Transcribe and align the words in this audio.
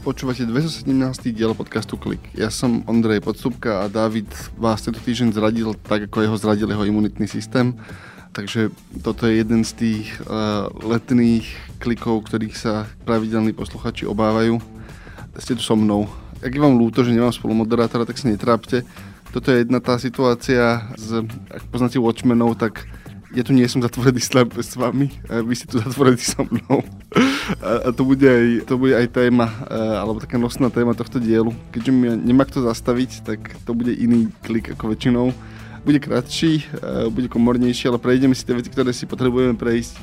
Počúvate 0.00 0.48
217. 0.48 0.88
diel 1.28 1.52
podcastu 1.52 2.00
Klik. 2.00 2.24
Ja 2.32 2.48
som 2.48 2.80
Ondrej 2.88 3.20
Podstupka 3.20 3.84
a 3.84 3.92
David 3.92 4.32
vás 4.56 4.80
tento 4.80 4.96
týždeň 4.96 5.36
zradil 5.36 5.76
tak, 5.76 6.08
ako 6.08 6.24
jeho 6.24 6.36
zradil 6.40 6.72
jeho 6.72 6.88
imunitný 6.88 7.28
systém. 7.28 7.76
Takže 8.32 8.72
toto 9.04 9.28
je 9.28 9.44
jeden 9.44 9.60
z 9.60 9.72
tých 9.76 10.08
uh, 10.24 10.72
letných 10.80 11.44
klikov, 11.84 12.24
ktorých 12.24 12.56
sa 12.56 12.88
pravidelní 13.04 13.52
posluchači 13.52 14.08
obávajú. 14.08 14.56
Ste 15.36 15.60
tu 15.60 15.60
so 15.60 15.76
mnou. 15.76 16.08
Ak 16.40 16.48
je 16.48 16.64
vám 16.64 16.80
ľúto, 16.80 17.04
že 17.04 17.12
nemám 17.12 17.36
spolumoderátora, 17.36 18.08
tak 18.08 18.16
sa 18.16 18.32
netrápte. 18.32 18.88
Toto 19.36 19.52
je 19.52 19.68
jedna 19.68 19.84
tá 19.84 20.00
situácia, 20.00 20.80
z, 20.96 21.28
ak 21.52 21.68
poznáte 21.68 22.00
Watchmenov, 22.00 22.56
tak 22.56 22.88
ja 23.36 23.44
tu 23.44 23.52
nie 23.52 23.68
som 23.68 23.84
zatvorený 23.84 24.24
s 24.24 24.74
vami, 24.80 25.12
vy 25.28 25.52
ste 25.52 25.68
tu 25.68 25.76
zatvorení 25.76 26.24
so 26.24 26.40
mnou. 26.48 26.80
A, 27.58 27.90
to, 27.90 28.06
bude 28.06 28.22
aj, 28.22 28.70
to 28.70 28.78
bude 28.78 28.94
aj 28.94 29.10
téma, 29.10 29.50
alebo 29.98 30.22
taká 30.22 30.38
nosná 30.38 30.70
téma 30.70 30.94
tohto 30.94 31.18
dielu. 31.18 31.50
Keďže 31.74 31.90
mi 31.90 32.06
nemá 32.14 32.46
kto 32.46 32.62
zastaviť, 32.62 33.10
tak 33.26 33.40
to 33.66 33.74
bude 33.74 33.90
iný 33.90 34.30
klik 34.46 34.70
ako 34.70 34.94
väčšinou. 34.94 35.34
Bude 35.80 35.98
kratší, 35.98 36.68
bude 37.08 37.32
komornejší, 37.32 37.88
ale 37.88 37.96
prejdeme 37.96 38.36
si 38.36 38.44
tie 38.44 38.52
veci, 38.52 38.68
ktoré 38.68 38.92
si 38.92 39.08
potrebujeme 39.08 39.56
prejsť. 39.56 39.94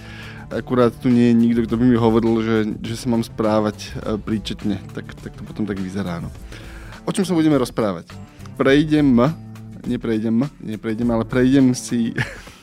Akurát 0.47 0.95
tu 0.95 1.11
nie 1.11 1.29
je 1.29 1.35
nikto, 1.37 1.59
kto 1.67 1.75
by 1.77 1.85
mi 1.85 1.97
hovoril, 1.99 2.39
že, 2.41 2.57
že 2.81 2.95
sa 2.97 3.11
mám 3.11 3.21
správať 3.21 3.93
príčetne. 4.25 4.81
Tak, 4.95 5.05
tak 5.21 5.31
to 5.37 5.43
potom 5.45 5.69
tak 5.69 5.77
vyzerá. 5.77 6.23
No. 6.23 6.33
O 7.05 7.13
čom 7.13 7.23
sa 7.23 7.37
budeme 7.37 7.55
rozprávať? 7.61 8.11
Prejdem, 8.57 9.15
neprejdem, 9.87 10.43
neprejdem, 10.59 11.07
ale 11.13 11.23
prejdem 11.23 11.71
si 11.77 12.11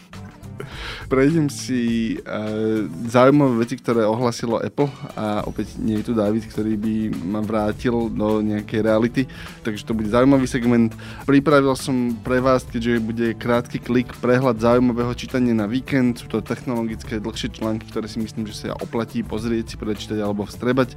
prejdem 1.06 1.46
si 1.52 2.14
uh, 2.20 2.86
zaujímavé 3.08 3.64
veci, 3.66 3.74
ktoré 3.78 4.04
ohlasilo 4.04 4.60
Apple 4.60 4.88
a 5.14 5.44
opäť 5.44 5.76
nie 5.78 6.00
je 6.00 6.10
tu 6.10 6.12
David, 6.12 6.48
ktorý 6.48 6.74
by 6.78 6.94
ma 7.24 7.40
vrátil 7.44 8.08
do 8.12 8.40
nejakej 8.40 8.80
reality, 8.84 9.22
takže 9.62 9.84
to 9.84 9.96
bude 9.96 10.08
zaujímavý 10.08 10.48
segment. 10.48 10.92
Pripravil 11.28 11.74
som 11.76 12.16
pre 12.20 12.40
vás, 12.40 12.64
keďže 12.64 13.04
bude 13.04 13.26
krátky 13.36 13.78
klik, 13.80 14.10
prehľad 14.18 14.60
zaujímavého 14.60 15.12
čítania 15.16 15.52
na 15.52 15.68
víkend, 15.68 16.22
sú 16.22 16.26
to 16.30 16.44
technologické 16.44 17.20
dlhšie 17.20 17.54
články, 17.54 17.88
ktoré 17.88 18.06
si 18.08 18.22
myslím, 18.22 18.48
že 18.48 18.68
sa 18.68 18.76
oplatí 18.78 19.20
pozrieť 19.20 19.74
si, 19.74 19.76
prečítať 19.80 20.18
alebo 20.20 20.46
vstrebať 20.46 20.96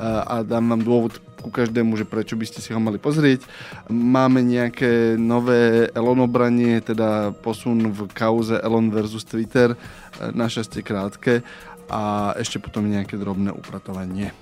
a 0.00 0.44
dám 0.44 0.76
vám 0.76 0.82
dôvod 0.84 1.16
ku 1.46 1.54
každému, 1.54 1.94
že 1.94 2.02
prečo 2.02 2.34
by 2.34 2.42
ste 2.42 2.58
si 2.58 2.74
ho 2.74 2.82
mali 2.82 2.98
pozrieť. 2.98 3.46
Máme 3.86 4.42
nejaké 4.42 5.14
nové 5.14 5.86
Elon 5.94 6.26
obranie, 6.26 6.82
teda 6.82 7.30
posun 7.38 7.94
v 7.94 8.10
kauze 8.10 8.58
Elon 8.58 8.90
versus 8.90 9.22
Twitter, 9.22 9.78
našťastie 10.18 10.82
krátke 10.82 11.46
a 11.86 12.34
ešte 12.34 12.58
potom 12.58 12.82
nejaké 12.90 13.14
drobné 13.14 13.54
upratovanie. 13.54 14.34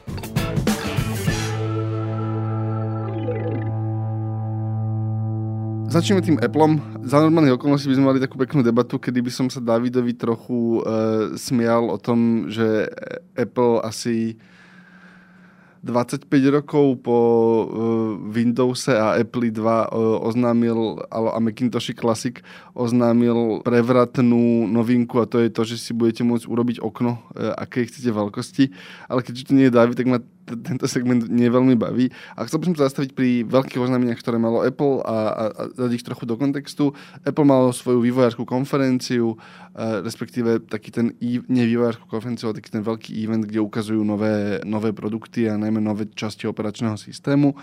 Začneme 5.94 6.26
tým 6.26 6.42
Appleom. 6.42 6.80
Za 7.06 7.22
normálnych 7.22 7.54
okolností 7.54 7.86
by 7.86 7.94
sme 7.94 8.08
mali 8.10 8.18
takú 8.18 8.34
peknú 8.34 8.66
debatu, 8.66 8.98
kedy 8.98 9.20
by 9.22 9.30
som 9.30 9.46
sa 9.46 9.62
Davidovi 9.62 10.16
trochu 10.18 10.82
e, 10.82 11.38
smial 11.38 11.86
o 11.86 12.00
tom, 12.02 12.50
že 12.50 12.90
Apple 13.38 13.78
asi 13.78 14.34
25 15.84 16.26
rokov 16.48 17.04
po 17.04 17.16
uh, 17.16 17.64
Windowse 18.32 18.96
a 18.96 19.20
Apple 19.20 19.52
2 19.52 19.60
uh, 19.60 20.24
oznámil, 20.24 21.04
a 21.12 21.36
Macintosh 21.38 21.92
Classic 21.92 22.40
oznámil 22.72 23.60
prevratnú 23.60 24.64
novinku 24.64 25.20
a 25.20 25.28
to 25.28 25.44
je 25.44 25.52
to, 25.52 25.62
že 25.68 25.76
si 25.76 25.92
budete 25.92 26.24
môcť 26.24 26.48
urobiť 26.48 26.76
okno, 26.80 27.20
uh, 27.20 27.52
aké 27.60 27.84
chcete 27.84 28.08
veľkosti. 28.08 28.64
Ale 29.12 29.20
keďže 29.20 29.52
to 29.52 29.52
nie 29.52 29.68
je 29.68 29.76
David, 29.76 30.00
tak 30.00 30.08
ma 30.08 30.18
tento 30.44 30.84
segment 30.84 31.24
veľmi 31.24 31.74
baví. 31.74 32.12
A 32.36 32.44
chcel 32.44 32.60
by 32.60 32.64
som 32.68 32.76
sa 32.76 32.86
zastaviť 32.92 33.16
pri 33.16 33.30
veľkých 33.48 33.80
oznámeniach, 33.80 34.20
ktoré 34.20 34.36
malo 34.36 34.60
Apple 34.60 35.00
a, 35.00 35.16
a, 35.32 35.44
a 35.48 35.62
dať 35.72 35.92
ich 35.96 36.04
trochu 36.04 36.28
do 36.28 36.36
kontextu. 36.36 36.92
Apple 37.24 37.48
malo 37.48 37.72
svoju 37.72 38.04
vývojárskú 38.04 38.44
konferenciu, 38.44 39.34
uh, 39.36 40.04
respektíve 40.04 40.68
taký 40.68 40.92
ten, 40.92 41.16
e, 41.18 41.40
nie 41.48 41.64
vývojárskú 41.64 42.04
konferenciu, 42.06 42.52
ale 42.52 42.60
taký 42.60 42.76
ten 42.76 42.84
veľký 42.84 43.10
event, 43.24 43.48
kde 43.48 43.64
ukazujú 43.64 44.04
nové, 44.04 44.60
nové 44.68 44.92
produkty 44.92 45.48
a 45.48 45.56
najmä 45.56 45.80
nové 45.80 46.12
časti 46.12 46.44
operačného 46.44 47.00
systému. 47.00 47.56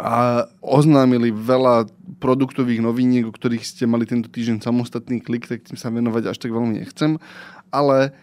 A 0.00 0.46
oznámili 0.64 1.28
veľa 1.28 1.90
produktových 2.22 2.80
noviniek, 2.80 3.28
o 3.28 3.34
ktorých 3.34 3.66
ste 3.66 3.84
mali 3.84 4.08
tento 4.08 4.32
týždeň 4.32 4.64
samostatný 4.64 5.20
klik, 5.20 5.44
tak 5.44 5.66
tým 5.66 5.76
sa 5.76 5.92
venovať 5.92 6.30
až 6.30 6.38
tak 6.40 6.54
veľmi 6.54 6.80
nechcem. 6.80 7.20
Ale 7.68 8.16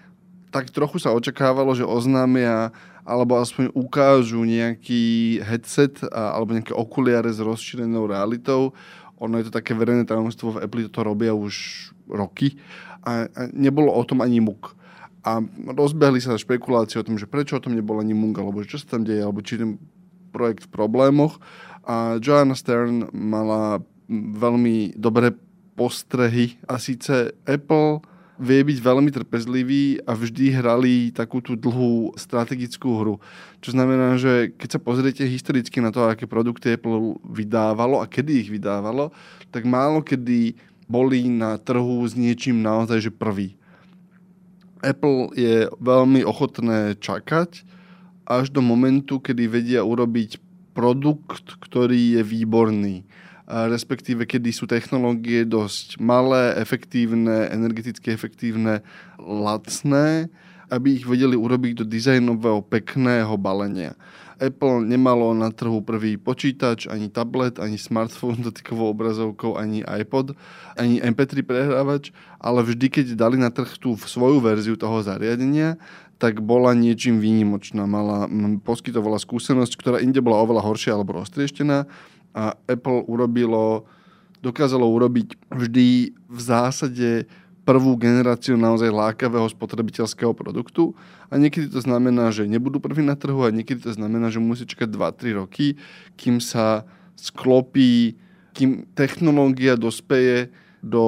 tak 0.49 0.71
trochu 0.71 0.97
sa 0.97 1.13
očakávalo, 1.13 1.75
že 1.75 1.85
oznámia 1.85 2.71
alebo 3.07 3.40
aspoň 3.40 3.72
ukážu 3.72 4.44
nejaký 4.44 5.40
headset 5.40 6.03
alebo 6.12 6.51
nejaké 6.51 6.75
okuliare 6.75 7.31
s 7.31 7.40
rozšírenou 7.40 8.12
realitou. 8.12 8.75
Ono 9.23 9.40
je 9.40 9.47
to 9.47 9.56
také 9.56 9.72
verejné 9.72 10.03
tajomstvo, 10.03 10.59
v 10.59 10.68
Apple 10.68 10.91
to 10.91 11.01
robia 11.07 11.31
už 11.31 11.90
roky 12.12 12.59
a, 13.07 13.31
a 13.31 13.41
nebolo 13.56 13.95
o 13.95 14.03
tom 14.03 14.19
ani 14.19 14.44
muk. 14.44 14.75
A 15.23 15.40
rozbehli 15.72 16.19
sa 16.19 16.35
špekulácie 16.35 17.00
o 17.00 17.07
tom, 17.07 17.16
že 17.16 17.28
prečo 17.28 17.57
o 17.57 17.63
tom 17.63 17.75
nebol 17.75 18.00
ani 18.03 18.12
muk, 18.12 18.35
alebo 18.38 18.63
čo 18.68 18.79
sa 18.79 19.00
tam 19.00 19.07
deje, 19.07 19.24
alebo 19.24 19.39
či 19.44 19.59
ten 19.59 19.79
projekt 20.35 20.68
v 20.68 20.74
problémoch. 20.75 21.39
A 21.88 22.19
Joanna 22.19 22.56
Stern 22.56 23.07
mala 23.16 23.79
veľmi 24.12 24.95
dobré 24.95 25.35
postrehy 25.75 26.59
a 26.68 26.79
síce 26.79 27.35
Apple 27.44 28.03
vie 28.37 28.61
byť 28.61 28.77
veľmi 28.77 29.09
trpezlivý 29.09 30.05
a 30.05 30.13
vždy 30.13 30.45
hrali 30.53 31.09
takú 31.09 31.41
tú 31.41 31.57
dlhú 31.57 32.13
strategickú 32.13 32.89
hru. 33.01 33.15
Čo 33.65 33.73
znamená, 33.73 34.21
že 34.21 34.53
keď 34.53 34.77
sa 34.77 34.79
pozriete 34.79 35.25
historicky 35.25 35.81
na 35.81 35.89
to, 35.89 36.05
aké 36.05 36.29
produkty 36.29 36.77
Apple 36.77 37.17
vydávalo 37.25 37.97
a 38.01 38.05
kedy 38.05 38.45
ich 38.45 38.49
vydávalo, 38.53 39.09
tak 39.49 39.65
málo 39.65 40.05
kedy 40.05 40.53
boli 40.85 41.27
na 41.27 41.57
trhu 41.57 42.05
s 42.05 42.13
niečím 42.13 42.61
naozaj 42.61 43.09
že 43.09 43.11
prvý. 43.11 43.57
Apple 44.85 45.33
je 45.33 45.65
veľmi 45.81 46.21
ochotné 46.21 46.95
čakať 47.01 47.65
až 48.29 48.53
do 48.53 48.61
momentu, 48.61 49.17
kedy 49.17 49.49
vedia 49.49 49.81
urobiť 49.81 50.37
produkt, 50.77 51.57
ktorý 51.57 52.19
je 52.19 52.21
výborný 52.21 53.01
respektíve 53.47 54.27
kedy 54.27 54.51
sú 54.51 54.67
technológie 54.67 55.47
dosť 55.47 56.03
malé, 56.03 56.59
efektívne, 56.59 57.47
energeticky 57.47 58.11
efektívne, 58.11 58.83
lacné, 59.17 60.27
aby 60.67 60.99
ich 60.99 61.07
vedeli 61.07 61.39
urobiť 61.39 61.79
do 61.79 61.85
dizajnového 61.87 62.59
pekného 62.67 63.31
balenia. 63.39 63.95
Apple 64.37 64.85
nemalo 64.85 65.33
na 65.33 65.49
trhu 65.49 65.81
prvý 65.81 66.19
počítač, 66.19 66.85
ani 66.85 67.09
tablet, 67.09 67.57
ani 67.57 67.79
smartphone 67.79 68.43
s 68.43 68.45
dotykovou 68.51 68.93
obrazovkou, 68.93 69.57
ani 69.57 69.81
iPod, 69.81 70.37
ani 70.77 71.01
MP3 71.01 71.41
prehrávač, 71.41 72.13
ale 72.37 72.61
vždy, 72.61 72.85
keď 72.91 73.05
dali 73.17 73.39
na 73.39 73.49
trh 73.49 73.79
tú 73.79 73.97
svoju 73.97 74.43
verziu 74.43 74.77
toho 74.77 75.01
zariadenia, 75.01 75.79
tak 76.17 76.41
bola 76.41 76.73
niečím 76.73 77.21
výnimočná. 77.21 77.85
Mala, 77.85 78.25
poskytovala 78.65 79.21
skúsenosť, 79.21 79.73
ktorá 79.77 79.97
inde 80.01 80.17
bola 80.21 80.41
oveľa 80.41 80.65
horšia 80.65 80.97
alebo 80.97 81.17
roztrieštená 81.17 81.85
a 82.33 82.55
Apple 82.67 83.05
urobilo, 83.07 83.85
dokázalo 84.41 84.88
urobiť 84.88 85.38
vždy 85.51 85.88
v 86.13 86.39
zásade 86.39 87.25
prvú 87.67 87.99
generáciu 87.99 88.55
naozaj 88.55 88.88
lákavého 88.88 89.43
spotrebiteľského 89.51 90.31
produktu 90.31 90.95
a 91.27 91.35
niekedy 91.35 91.67
to 91.67 91.83
znamená, 91.83 92.31
že 92.31 92.47
nebudú 92.47 92.79
prví 92.79 93.03
na 93.03 93.19
trhu 93.19 93.43
a 93.43 93.51
niekedy 93.51 93.83
to 93.83 93.91
znamená, 93.91 94.31
že 94.31 94.39
musí 94.39 94.63
čakať 94.63 94.88
2-3 94.88 95.43
roky, 95.43 95.75
kým 96.15 96.39
sa 96.39 96.88
sklopí, 97.19 98.15
kým 98.55 98.88
technológia 98.95 99.75
dospeje 99.75 100.47
do 100.79 101.03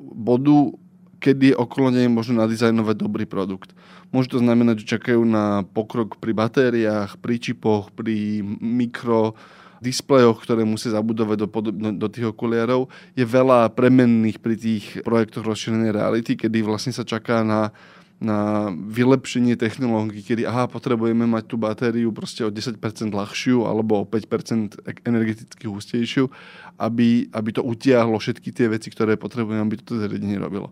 bodu, 0.00 0.72
kedy 1.20 1.52
je 1.52 1.60
okolo 1.60 1.92
nej 1.92 2.08
možno 2.08 2.40
nadizajnovať 2.40 2.96
dobrý 2.96 3.24
produkt. 3.28 3.76
Môže 4.10 4.32
to 4.32 4.40
znamenať, 4.40 4.82
že 4.82 4.98
čakajú 4.98 5.22
na 5.28 5.62
pokrok 5.76 6.16
pri 6.16 6.32
batériách, 6.32 7.20
pri 7.20 7.36
čipoch, 7.36 7.92
pri 7.92 8.40
mikro 8.58 9.36
displejoch, 9.82 10.46
ktoré 10.46 10.62
musí 10.62 10.88
zabudovať 10.88 11.36
do, 11.42 11.46
do, 11.50 11.70
do 11.98 12.08
tých 12.08 12.30
okuliarov. 12.30 12.86
Je 13.18 13.26
veľa 13.26 13.74
premenných 13.74 14.38
pri 14.38 14.54
tých 14.54 15.02
projektoch 15.02 15.42
rozšírenej 15.42 15.90
reality, 15.90 16.38
kedy 16.38 16.62
vlastne 16.62 16.94
sa 16.94 17.02
čaká 17.02 17.42
na 17.42 17.74
na 18.22 18.70
vylepšenie 18.70 19.58
technológií, 19.58 20.22
kedy 20.22 20.46
aha, 20.46 20.70
potrebujeme 20.70 21.26
mať 21.26 21.44
tú 21.50 21.58
batériu 21.58 22.14
proste 22.14 22.46
o 22.46 22.54
10% 22.54 22.78
ľahšiu 23.10 23.66
alebo 23.66 24.06
o 24.06 24.06
5% 24.06 24.78
energeticky 25.02 25.66
hustejšiu, 25.66 26.30
aby, 26.78 27.26
aby 27.34 27.50
to 27.50 27.66
utiahlo 27.66 28.14
všetky 28.22 28.54
tie 28.54 28.70
veci, 28.70 28.94
ktoré 28.94 29.18
potrebujeme, 29.18 29.66
aby 29.66 29.82
toto 29.82 29.98
zariadenie 29.98 30.38
robilo. 30.38 30.70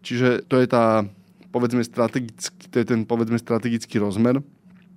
Čiže 0.00 0.48
to 0.48 0.56
je 0.56 0.66
tá, 0.72 1.04
povedzme, 1.52 1.84
strategický, 1.84 2.64
to 2.72 2.76
je 2.80 2.86
ten, 2.88 3.04
povedzme, 3.04 3.36
strategický 3.36 4.00
rozmer 4.00 4.40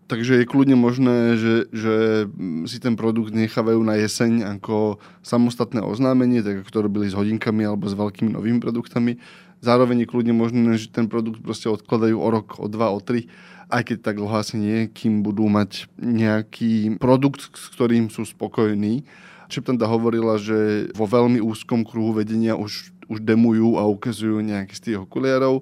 Takže 0.10 0.42
je 0.42 0.50
kľudne 0.50 0.74
možné, 0.74 1.38
že, 1.38 1.56
že 1.70 2.26
si 2.66 2.82
ten 2.82 2.98
produkt 2.98 3.30
nechávajú 3.30 3.78
na 3.86 3.94
jeseň 3.94 4.58
ako 4.58 4.98
samostatné 5.22 5.86
oznámenie, 5.86 6.42
tak 6.42 6.66
ako 6.66 6.70
to 6.74 6.80
robili 6.82 7.06
s 7.06 7.14
hodinkami 7.14 7.62
alebo 7.62 7.86
s 7.86 7.94
veľkými 7.94 8.34
novými 8.34 8.58
produktami. 8.58 9.22
Zároveň 9.62 10.04
je 10.04 10.10
kľudne 10.10 10.34
možné, 10.34 10.82
že 10.82 10.90
ten 10.90 11.06
produkt 11.06 11.46
proste 11.46 11.70
odkladajú 11.70 12.18
o 12.18 12.28
rok, 12.34 12.58
o 12.58 12.66
dva, 12.66 12.90
o 12.90 12.98
tri 12.98 13.30
aj 13.70 13.86
keď 13.86 13.98
tak 14.02 14.18
dlho 14.18 14.34
asi 14.34 14.58
nie, 14.58 14.90
kým 14.90 15.22
budú 15.22 15.46
mať 15.46 15.86
nejaký 16.02 16.98
produkt, 16.98 17.46
s 17.46 17.70
ktorým 17.70 18.10
sú 18.10 18.26
spokojní. 18.26 19.06
Šeptanda 19.46 19.86
hovorila, 19.86 20.42
že 20.42 20.90
vo 20.98 21.06
veľmi 21.06 21.38
úzkom 21.38 21.86
kruhu 21.86 22.18
vedenia 22.18 22.58
už, 22.58 22.90
už 23.06 23.22
demujú 23.22 23.78
a 23.78 23.86
ukazujú 23.86 24.42
nejaký 24.42 24.74
z 24.74 24.82
tých 24.82 24.98
okuliarov. 25.06 25.62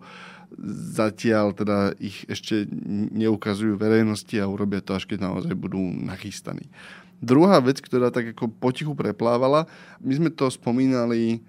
Zatiaľ 0.95 1.51
teda 1.51 1.91
ich 1.99 2.23
ešte 2.31 2.63
neukazujú 3.11 3.75
verejnosti 3.75 4.39
a 4.39 4.47
urobia 4.47 4.79
to, 4.79 4.95
až 4.95 5.03
keď 5.03 5.27
naozaj 5.27 5.53
budú 5.53 5.79
nachystaní. 5.79 6.71
Druhá 7.19 7.59
vec, 7.59 7.81
ktorá 7.81 8.13
tak 8.13 8.37
ako 8.37 8.47
potichu 8.47 8.93
preplávala, 8.93 9.65
my 9.99 10.13
sme 10.13 10.29
to 10.31 10.47
spomínali 10.47 11.41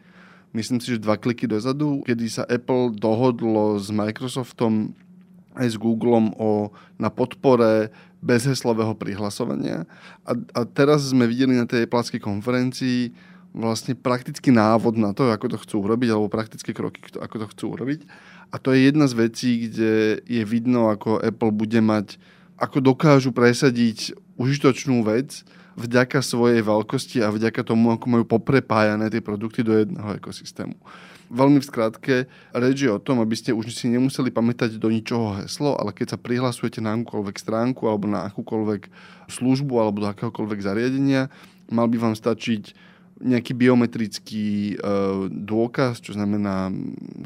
myslím 0.56 0.80
si, 0.80 0.96
že 0.96 1.02
dva 1.02 1.20
kliky 1.20 1.44
dozadu, 1.44 2.00
kedy 2.04 2.24
sa 2.28 2.44
Apple 2.48 2.94
dohodlo 2.96 3.76
s 3.76 3.92
Microsoftom 3.92 4.96
aj 5.58 5.74
s 5.74 5.76
Googlem 5.76 6.30
o, 6.38 6.70
na 6.96 7.10
podpore 7.10 7.90
bezheslového 8.22 8.94
prihlasovania. 8.94 9.84
A, 10.22 10.32
a 10.54 10.60
teraz 10.66 11.10
sme 11.10 11.26
videli 11.26 11.58
na 11.58 11.66
tej 11.66 11.86
plackej 11.90 12.22
konferencii 12.22 13.10
vlastne 13.50 13.98
praktický 13.98 14.54
návod 14.54 14.94
na 14.94 15.10
to, 15.10 15.26
ako 15.34 15.50
to 15.50 15.58
chcú 15.58 15.76
urobiť, 15.82 16.08
alebo 16.14 16.30
praktické 16.30 16.70
kroky, 16.70 17.02
ako 17.18 17.36
to 17.42 17.46
chcú 17.56 17.64
urobiť. 17.74 18.00
A 18.48 18.56
to 18.56 18.72
je 18.72 18.88
jedna 18.88 19.04
z 19.04 19.14
vecí, 19.28 19.50
kde 19.68 20.24
je 20.24 20.42
vidno, 20.48 20.88
ako 20.88 21.20
Apple 21.20 21.52
bude 21.52 21.80
mať, 21.84 22.16
ako 22.56 22.80
dokážu 22.80 23.30
presadiť 23.30 24.16
užitočnú 24.40 25.04
vec 25.04 25.44
vďaka 25.78 26.18
svojej 26.24 26.64
veľkosti 26.64 27.22
a 27.22 27.30
vďaka 27.30 27.62
tomu, 27.62 27.94
ako 27.94 28.06
majú 28.08 28.24
poprepájané 28.26 29.12
tie 29.12 29.22
produkty 29.22 29.62
do 29.62 29.76
jedného 29.76 30.18
ekosystému. 30.18 30.74
Veľmi 31.28 31.60
v 31.60 31.68
skratke, 31.68 32.14
reč 32.56 32.88
je 32.88 32.88
o 32.88 32.96
tom, 32.96 33.20
aby 33.20 33.36
ste 33.36 33.52
už 33.52 33.68
si 33.68 33.92
nemuseli 33.92 34.32
pamätať 34.32 34.80
do 34.80 34.88
ničoho 34.88 35.44
heslo, 35.44 35.76
ale 35.76 35.92
keď 35.92 36.16
sa 36.16 36.18
prihlasujete 36.18 36.80
na 36.80 36.96
akúkoľvek 36.96 37.36
stránku 37.36 37.84
alebo 37.84 38.08
na 38.08 38.24
akúkoľvek 38.32 38.88
službu 39.28 39.74
alebo 39.76 40.00
do 40.02 40.08
akéhokoľvek 40.08 40.64
zariadenia, 40.64 41.28
mal 41.68 41.84
by 41.84 42.00
vám 42.00 42.14
stačiť 42.16 42.72
nejaký 43.18 43.52
biometrický 43.54 44.74
e, 44.74 44.76
dôkaz, 45.30 45.98
čo 45.98 46.14
znamená 46.14 46.70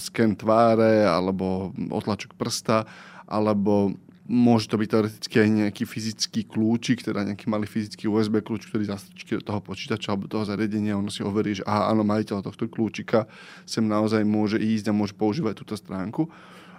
sken 0.01 0.37
tváre 0.37 1.05
alebo 1.05 1.73
otlačok 1.93 2.37
prsta 2.37 2.89
alebo 3.29 3.93
Môže 4.23 4.71
to 4.71 4.79
byť 4.79 4.89
teoreticky 4.89 5.35
aj 5.43 5.49
nejaký 5.51 5.83
fyzický 5.83 6.41
kľúčik, 6.47 7.03
teda 7.03 7.27
nejaký 7.27 7.51
malý 7.51 7.67
fyzický 7.67 8.07
USB 8.07 8.39
kľúč, 8.39 8.71
ktorý 8.71 8.87
zastrčí 8.87 9.35
do 9.35 9.43
toho 9.43 9.59
počítača 9.59 10.15
alebo 10.15 10.31
toho 10.31 10.47
zariadenia. 10.47 10.95
Ono 10.95 11.11
si 11.11 11.27
overí, 11.27 11.59
že 11.59 11.67
aha, 11.67 11.91
áno, 11.91 12.07
majiteľ 12.07 12.47
tohto 12.47 12.71
kľúčika 12.71 13.27
sem 13.67 13.83
naozaj 13.83 14.23
môže 14.23 14.63
ísť 14.63 14.89
a 14.89 14.97
môže 14.97 15.19
používať 15.19 15.59
túto 15.59 15.75
stránku. 15.75 16.31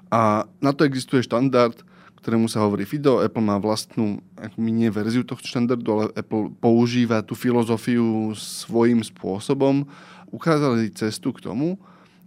A 0.07 0.47
na 0.63 0.71
to 0.71 0.87
existuje 0.87 1.19
štandard, 1.19 1.75
ktorému 2.23 2.47
sa 2.47 2.63
hovorí 2.63 2.87
FIDO. 2.87 3.19
Apple 3.19 3.43
má 3.43 3.59
vlastnú 3.59 4.23
ako 4.39 4.55
nie 4.63 4.87
verziu 4.87 5.27
tohto 5.27 5.43
štandardu, 5.43 5.89
ale 5.91 6.03
Apple 6.15 6.55
používa 6.55 7.19
tú 7.19 7.35
filozofiu 7.35 8.31
svojím 8.31 9.03
spôsobom. 9.03 9.83
Ukázali 10.31 10.87
cestu 10.95 11.35
k 11.35 11.43
tomu, 11.43 11.75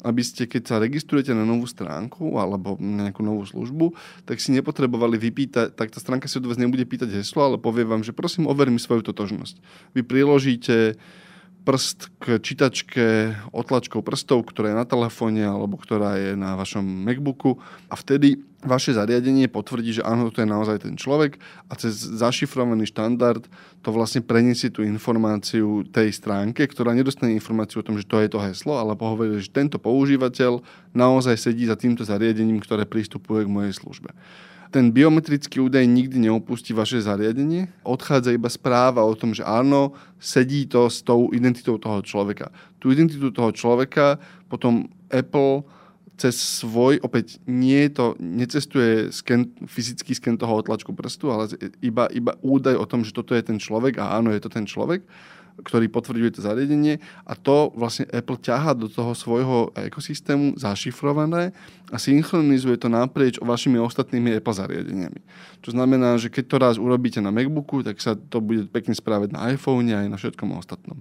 aby 0.05 0.21
ste, 0.21 0.45
keď 0.45 0.63
sa 0.69 0.77
registrujete 0.77 1.33
na 1.33 1.49
novú 1.49 1.65
stránku 1.65 2.37
alebo 2.37 2.77
na 2.77 3.09
nejakú 3.09 3.25
novú 3.25 3.49
službu, 3.49 3.97
tak 4.29 4.37
si 4.39 4.53
nepotrebovali 4.53 5.17
vypýtať, 5.17 5.73
tak 5.73 5.89
tá 5.89 5.99
stránka 5.99 6.29
si 6.29 6.37
od 6.37 6.47
vás 6.47 6.61
nebude 6.61 6.85
pýtať 6.85 7.17
heslo, 7.17 7.49
ale 7.49 7.57
povie 7.57 7.89
vám, 7.89 8.05
že 8.05 8.13
prosím, 8.13 8.45
over 8.47 8.69
mi 8.69 8.77
svoju 8.77 9.01
totožnosť. 9.01 9.59
Vy 9.97 10.05
priložíte 10.05 11.01
prst 11.67 12.23
k 12.23 12.39
čítačke 12.39 13.35
otlačkou 13.51 13.99
prstov, 14.07 14.47
ktorá 14.47 14.71
je 14.71 14.79
na 14.79 14.87
telefóne 14.87 15.43
alebo 15.43 15.75
ktorá 15.75 16.15
je 16.15 16.39
na 16.39 16.55
vašom 16.55 16.87
MacBooku 16.87 17.59
a 17.91 17.99
vtedy 17.99 18.39
vaše 18.67 18.93
zariadenie 18.93 19.47
potvrdí, 19.47 19.97
že 19.97 20.03
áno, 20.03 20.29
to 20.35 20.43
je 20.43 20.49
naozaj 20.51 20.83
ten 20.83 20.99
človek 20.99 21.39
a 21.71 21.79
cez 21.79 21.95
zašifrovaný 21.97 22.91
štandard 22.91 23.47
to 23.81 23.89
vlastne 23.95 24.27
preniesie 24.27 24.69
tú 24.69 24.83
informáciu 24.83 25.87
tej 25.89 26.11
stránke, 26.11 26.67
ktorá 26.67 26.93
nedostane 26.93 27.33
informáciu 27.33 27.81
o 27.81 27.87
tom, 27.87 27.97
že 27.97 28.05
to 28.05 28.19
je 28.19 28.29
to 28.29 28.43
heslo, 28.43 28.77
ale 28.77 28.99
pohovorí, 28.99 29.39
že 29.39 29.55
tento 29.55 29.79
používateľ 29.79 30.61
naozaj 30.93 31.39
sedí 31.39 31.65
za 31.71 31.79
týmto 31.79 32.03
zariadením, 32.03 32.59
ktoré 32.59 32.85
prístupuje 32.85 33.47
k 33.47 33.55
mojej 33.55 33.75
službe 33.79 34.11
ten 34.77 34.91
biometrický 34.93 35.63
údaj 35.63 35.87
nikdy 35.87 36.29
neopustí 36.29 36.75
vaše 36.75 36.99
zariadenie. 37.01 37.71
Odchádza 37.87 38.35
iba 38.35 38.51
správa 38.51 39.01
o 39.07 39.15
tom, 39.15 39.33
že 39.33 39.47
áno, 39.47 39.95
sedí 40.19 40.67
to 40.67 40.91
s 40.91 41.01
tou 41.01 41.31
identitou 41.33 41.79
toho 41.79 42.03
človeka. 42.03 42.51
Tú 42.83 42.91
identitu 42.91 43.31
toho 43.31 43.55
človeka 43.55 44.19
potom 44.51 44.91
Apple 45.09 45.65
cez 46.17 46.37
svoj, 46.37 47.01
opäť 47.05 47.37
nie 47.45 47.93
to, 47.93 48.17
necestuje 48.17 49.13
sken, 49.13 49.53
fyzický 49.69 50.17
sken 50.17 50.41
toho 50.41 50.65
otlačku 50.65 50.97
prstu, 50.97 51.29
ale 51.29 51.53
iba, 51.85 52.09
iba 52.09 52.33
údaj 52.41 52.77
o 52.77 52.89
tom, 52.89 53.05
že 53.05 53.13
toto 53.13 53.37
je 53.37 53.45
ten 53.45 53.61
človek 53.61 54.01
a 54.01 54.17
áno, 54.17 54.33
je 54.33 54.41
to 54.41 54.49
ten 54.49 54.65
človek 54.65 55.05
ktorý 55.57 55.89
potvrďuje 55.89 56.37
to 56.37 56.45
zariadenie 56.45 57.01
a 57.25 57.33
to 57.33 57.73
vlastne 57.73 58.05
Apple 58.13 58.37
ťaha 58.37 58.77
do 58.77 58.93
toho 58.93 59.17
svojho 59.17 59.73
ekosystému 59.73 60.61
zašifrované 60.61 61.57
a 61.89 61.97
synchronizuje 61.97 62.77
to 62.77 62.93
naprieč 62.93 63.41
vašimi 63.41 63.81
ostatnými 63.81 64.37
Apple 64.37 64.57
zariadeniami. 64.57 65.21
Čo 65.65 65.73
znamená, 65.73 66.21
že 66.21 66.29
keď 66.29 66.45
to 66.45 66.57
raz 66.61 66.75
urobíte 66.77 67.25
na 67.25 67.33
MacBooku, 67.33 67.81
tak 67.87 67.97
sa 68.05 68.13
to 68.13 68.45
bude 68.45 68.69
pekne 68.69 68.93
správať 68.93 69.33
na 69.33 69.49
iPhone 69.49 69.89
a 69.97 70.05
aj 70.05 70.09
na 70.13 70.19
všetkom 70.21 70.53
ostatnom. 70.61 71.01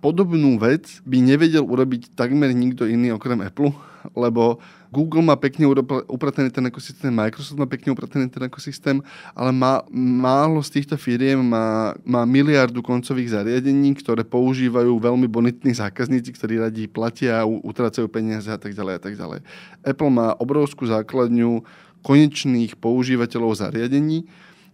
Podobnú 0.00 0.56
vec 0.56 1.04
by 1.04 1.20
nevedel 1.20 1.60
urobiť 1.60 2.16
takmer 2.16 2.56
nikto 2.56 2.88
iný 2.88 3.12
okrem 3.12 3.44
Apple, 3.44 3.68
lebo 4.16 4.56
Google 4.88 5.22
má 5.22 5.36
pekne 5.36 5.68
upratený 6.08 6.50
ten 6.50 6.66
ekosystém, 6.66 7.12
Microsoft 7.14 7.60
má 7.60 7.68
pekne 7.68 7.92
upratený 7.92 8.26
ten 8.32 8.42
ekosystém, 8.48 8.98
ale 9.36 9.52
má, 9.52 9.84
málo 9.92 10.58
z 10.64 10.80
týchto 10.80 10.96
firiem 10.96 11.38
má, 11.44 11.94
má 12.02 12.24
miliardu 12.26 12.82
koncových 12.82 13.36
zariadení, 13.38 13.94
ktoré 14.00 14.26
používajú 14.26 14.98
veľmi 14.98 15.28
bonitní 15.30 15.76
zákazníci, 15.76 16.32
ktorí 16.34 16.58
radí 16.58 16.88
platia, 16.88 17.46
utracajú 17.46 18.08
peniaze 18.08 18.50
a 18.50 18.58
tak 18.58 18.74
ďalej 18.74 18.94
a 18.96 19.00
tak 19.04 19.14
ďalej. 19.14 19.40
Apple 19.84 20.10
má 20.10 20.34
obrovskú 20.40 20.88
základňu 20.88 21.62
konečných 22.02 22.80
používateľov 22.80 23.52
zariadení, 23.60 24.26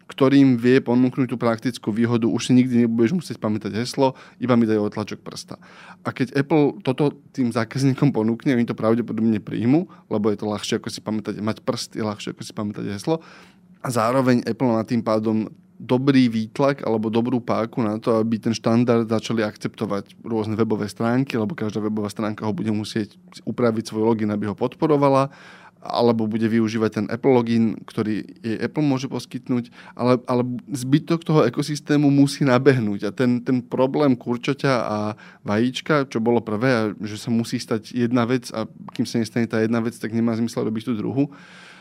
ktorým 0.07 0.55
vie 0.55 0.79
ponúknuť 0.79 1.27
tú 1.27 1.37
praktickú 1.37 1.91
výhodu, 1.91 2.31
už 2.31 2.51
si 2.51 2.53
nikdy 2.55 2.87
nebudeš 2.87 3.19
musieť 3.19 3.43
pamätať 3.43 3.75
heslo, 3.75 4.15
iba 4.39 4.55
mi 4.55 4.63
dajú 4.63 4.87
otlačok 4.87 5.19
prsta. 5.19 5.59
A 6.07 6.15
keď 6.15 6.39
Apple 6.39 6.79
toto 6.87 7.11
tým 7.35 7.51
zákazníkom 7.51 8.15
ponúkne, 8.15 8.55
oni 8.55 8.67
to 8.67 8.79
pravdepodobne 8.79 9.43
príjmu, 9.43 9.91
lebo 10.07 10.31
je 10.31 10.39
to 10.39 10.47
ľahšie 10.47 10.79
ako 10.79 10.89
si 10.95 11.03
pamätať, 11.03 11.43
mať 11.43 11.59
prst 11.67 11.99
je 11.99 12.05
ľahšie 12.07 12.39
ako 12.39 12.43
si 12.47 12.53
pamätať 12.55 12.85
heslo. 12.87 13.19
A 13.83 13.89
zároveň 13.91 14.47
Apple 14.47 14.71
má 14.71 14.83
tým 14.87 15.03
pádom 15.03 15.51
dobrý 15.77 16.33
výtlak 16.33 16.81
alebo 16.89 17.13
dobrú 17.13 17.37
páku 17.37 17.85
na 17.85 18.01
to, 18.01 18.17
aby 18.17 18.41
ten 18.41 18.57
štandard 18.57 19.05
začali 19.05 19.45
akceptovať 19.45 20.17
rôzne 20.25 20.57
webové 20.57 20.89
stránky, 20.89 21.37
lebo 21.37 21.53
každá 21.53 21.85
webová 21.85 22.09
stránka 22.09 22.49
ho 22.49 22.53
bude 22.57 22.73
musieť 22.73 23.21
upraviť 23.45 23.93
svoj 23.93 24.09
login, 24.09 24.33
aby 24.33 24.49
ho 24.49 24.57
podporovala 24.57 25.29
alebo 25.83 26.27
bude 26.27 26.47
využívať 26.51 26.91
ten 26.91 27.07
Apple 27.07 27.33
login, 27.33 27.79
ktorý 27.87 28.27
jej 28.43 28.59
Apple 28.59 28.83
môže 28.83 29.07
poskytnúť, 29.07 29.71
ale, 29.95 30.19
ale 30.27 30.43
zbytok 30.73 31.23
toho 31.23 31.47
ekosystému 31.47 32.11
musí 32.11 32.43
nabehnúť. 32.43 33.01
A 33.07 33.11
ten, 33.15 33.39
ten 33.45 33.63
problém 33.63 34.19
kurčaťa 34.19 34.75
a 34.83 34.99
vajíčka, 35.47 36.11
čo 36.11 36.19
bolo 36.19 36.43
prvé, 36.43 36.97
že 37.05 37.17
sa 37.21 37.31
musí 37.31 37.63
stať 37.63 37.95
jedna 37.95 38.27
vec 38.27 38.51
a 38.51 38.67
kým 38.97 39.07
sa 39.07 39.23
nestane 39.23 39.47
tá 39.47 39.63
jedna 39.63 39.79
vec, 39.79 39.95
tak 39.95 40.11
nemá 40.11 40.35
zmysel 40.35 40.67
robiť 40.67 40.83
tú 40.91 40.93
druhú, 40.99 41.31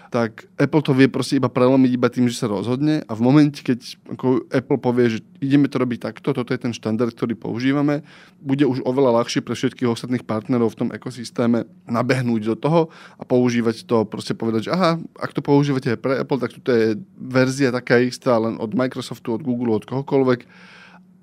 tak 0.10 0.46
Apple 0.58 0.84
to 0.86 0.92
vie 0.94 1.10
proste 1.10 1.38
iba 1.38 1.50
prelomiť 1.50 1.92
iba 1.92 2.08
tým, 2.10 2.30
že 2.30 2.38
sa 2.38 2.48
rozhodne 2.50 3.02
a 3.06 3.12
v 3.14 3.22
momente, 3.22 3.62
keď 3.66 3.98
ako 4.18 4.46
Apple 4.50 4.80
povie, 4.80 5.18
že 5.18 5.20
ideme 5.42 5.70
to 5.70 5.82
robiť 5.82 6.00
takto, 6.12 6.34
toto 6.34 6.54
je 6.54 6.60
ten 6.62 6.74
štandard, 6.74 7.14
ktorý 7.14 7.38
používame, 7.38 8.06
bude 8.42 8.66
už 8.66 8.86
oveľa 8.86 9.22
ľahšie 9.22 9.42
pre 9.42 9.58
všetkých 9.58 9.90
ostatných 9.90 10.26
partnerov 10.26 10.74
v 10.74 10.80
tom 10.86 10.90
ekosystéme 10.94 11.66
nabehnúť 11.90 12.42
do 12.54 12.56
toho 12.58 12.82
a 13.18 13.24
používať 13.26 13.86
to, 13.86 14.06
proste 14.06 14.38
povedať, 14.38 14.70
že 14.70 14.74
aha, 14.74 15.02
ak 15.18 15.32
to 15.34 15.42
používate 15.42 15.98
pre 15.98 16.22
Apple, 16.22 16.42
tak 16.42 16.54
tu 16.56 16.70
je 16.70 16.98
verzia 17.18 17.74
taká 17.74 18.02
istá 18.02 18.38
len 18.38 18.58
od 18.62 18.72
Microsoftu, 18.74 19.36
od 19.38 19.42
Google, 19.42 19.78
od 19.78 19.86
kohokoľvek 19.86 20.74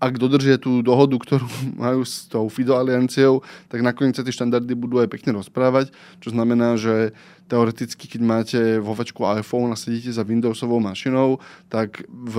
ak 0.03 0.19
dodržia 0.19 0.59
tú 0.59 0.83
dohodu, 0.83 1.15
ktorú 1.15 1.47
majú 1.79 2.03
s 2.03 2.27
tou 2.27 2.51
FIDO 2.51 2.75
alianciou, 2.75 3.47
tak 3.71 3.87
nakoniec 3.87 4.19
sa 4.19 4.27
tie 4.27 4.35
štandardy 4.35 4.75
budú 4.75 4.99
aj 4.99 5.07
pekne 5.07 5.39
rozprávať, 5.39 5.95
čo 6.19 6.35
znamená, 6.35 6.75
že 6.75 7.15
teoreticky, 7.47 8.09
keď 8.09 8.21
máte 8.25 8.61
vo 8.81 8.97
vačku 8.97 9.29
iPhone 9.29 9.71
a 9.71 9.77
sedíte 9.77 10.09
za 10.09 10.25
Windowsovou 10.25 10.81
mašinou, 10.81 11.37
tak 11.69 12.01
v, 12.09 12.37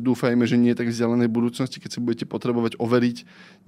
dúfajme, 0.00 0.48
že 0.48 0.56
nie 0.56 0.72
tak 0.72 0.88
vzdialenej 0.88 1.28
budúcnosti, 1.28 1.84
keď 1.84 1.90
si 1.92 2.00
budete 2.00 2.24
potrebovať 2.24 2.80
overiť 2.80 3.16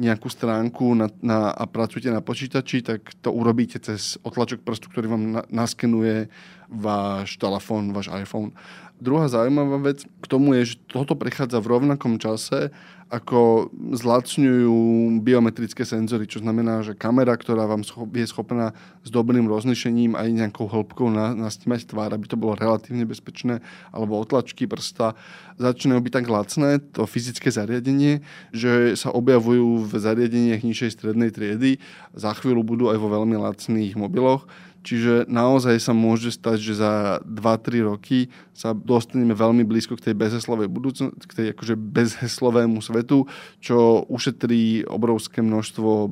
nejakú 0.00 0.32
stránku 0.32 0.96
na, 0.96 1.12
na, 1.20 1.52
a 1.52 1.68
pracujete 1.68 2.08
na 2.08 2.24
počítači, 2.24 2.80
tak 2.80 3.12
to 3.20 3.28
urobíte 3.28 3.76
cez 3.76 4.16
otlačok 4.24 4.64
prstu, 4.64 4.88
ktorý 4.88 5.06
vám 5.12 5.24
na, 5.36 5.42
naskenuje 5.52 6.32
váš 6.68 7.36
telefón, 7.36 7.94
váš 7.94 8.10
iPhone. 8.10 8.50
Druhá 8.96 9.28
zaujímavá 9.28 9.76
vec 9.92 10.08
k 10.08 10.26
tomu 10.26 10.56
je, 10.56 10.72
že 10.72 10.76
toto 10.88 11.12
prechádza 11.12 11.60
v 11.60 11.68
rovnakom 11.68 12.16
čase, 12.16 12.72
ako 13.06 13.70
zlacňujú 13.94 14.74
biometrické 15.22 15.86
senzory, 15.86 16.26
čo 16.26 16.42
znamená, 16.42 16.82
že 16.82 16.98
kamera, 16.98 17.38
ktorá 17.38 17.68
vám 17.70 17.86
je 17.86 18.26
schopná 18.26 18.74
s 19.06 19.14
dobrým 19.14 19.46
rozlišením 19.46 20.18
aj 20.18 20.26
nejakou 20.26 20.66
hĺbkou 20.66 21.12
nastímať 21.14 21.86
tvár, 21.86 22.10
aby 22.10 22.26
to 22.26 22.34
bolo 22.34 22.58
relatívne 22.58 23.06
bezpečné, 23.06 23.62
alebo 23.94 24.18
otlačky 24.18 24.66
prsta, 24.66 25.14
začínajú 25.54 26.02
byť 26.02 26.12
tak 26.18 26.26
lacné, 26.26 26.82
to 26.90 27.06
fyzické 27.06 27.46
zariadenie, 27.54 28.26
že 28.50 28.98
sa 28.98 29.14
objavujú 29.14 29.86
v 29.86 29.92
zariadeniach 29.92 30.66
nižšej 30.66 30.90
strednej 30.98 31.30
triedy, 31.30 31.78
za 32.10 32.34
chvíľu 32.34 32.66
budú 32.66 32.90
aj 32.90 32.98
vo 32.98 33.12
veľmi 33.12 33.38
lacných 33.38 33.94
mobiloch, 33.94 34.50
Čiže 34.86 35.26
naozaj 35.26 35.82
sa 35.82 35.90
môže 35.90 36.30
stať, 36.30 36.62
že 36.62 36.78
za 36.78 37.18
2-3 37.26 37.90
roky 37.90 38.30
sa 38.54 38.70
dostaneme 38.70 39.34
veľmi 39.34 39.66
blízko 39.66 39.98
k 39.98 40.10
tej 40.10 40.14
bezheslovej 40.14 40.70
budúcnosti, 40.70 41.26
k 41.26 41.36
tej 41.42 41.46
akože 41.58 41.74
bezheslovému 41.74 42.78
svetu, 42.78 43.26
čo 43.58 44.06
ušetrí 44.06 44.86
obrovské 44.86 45.42
množstvo 45.42 46.06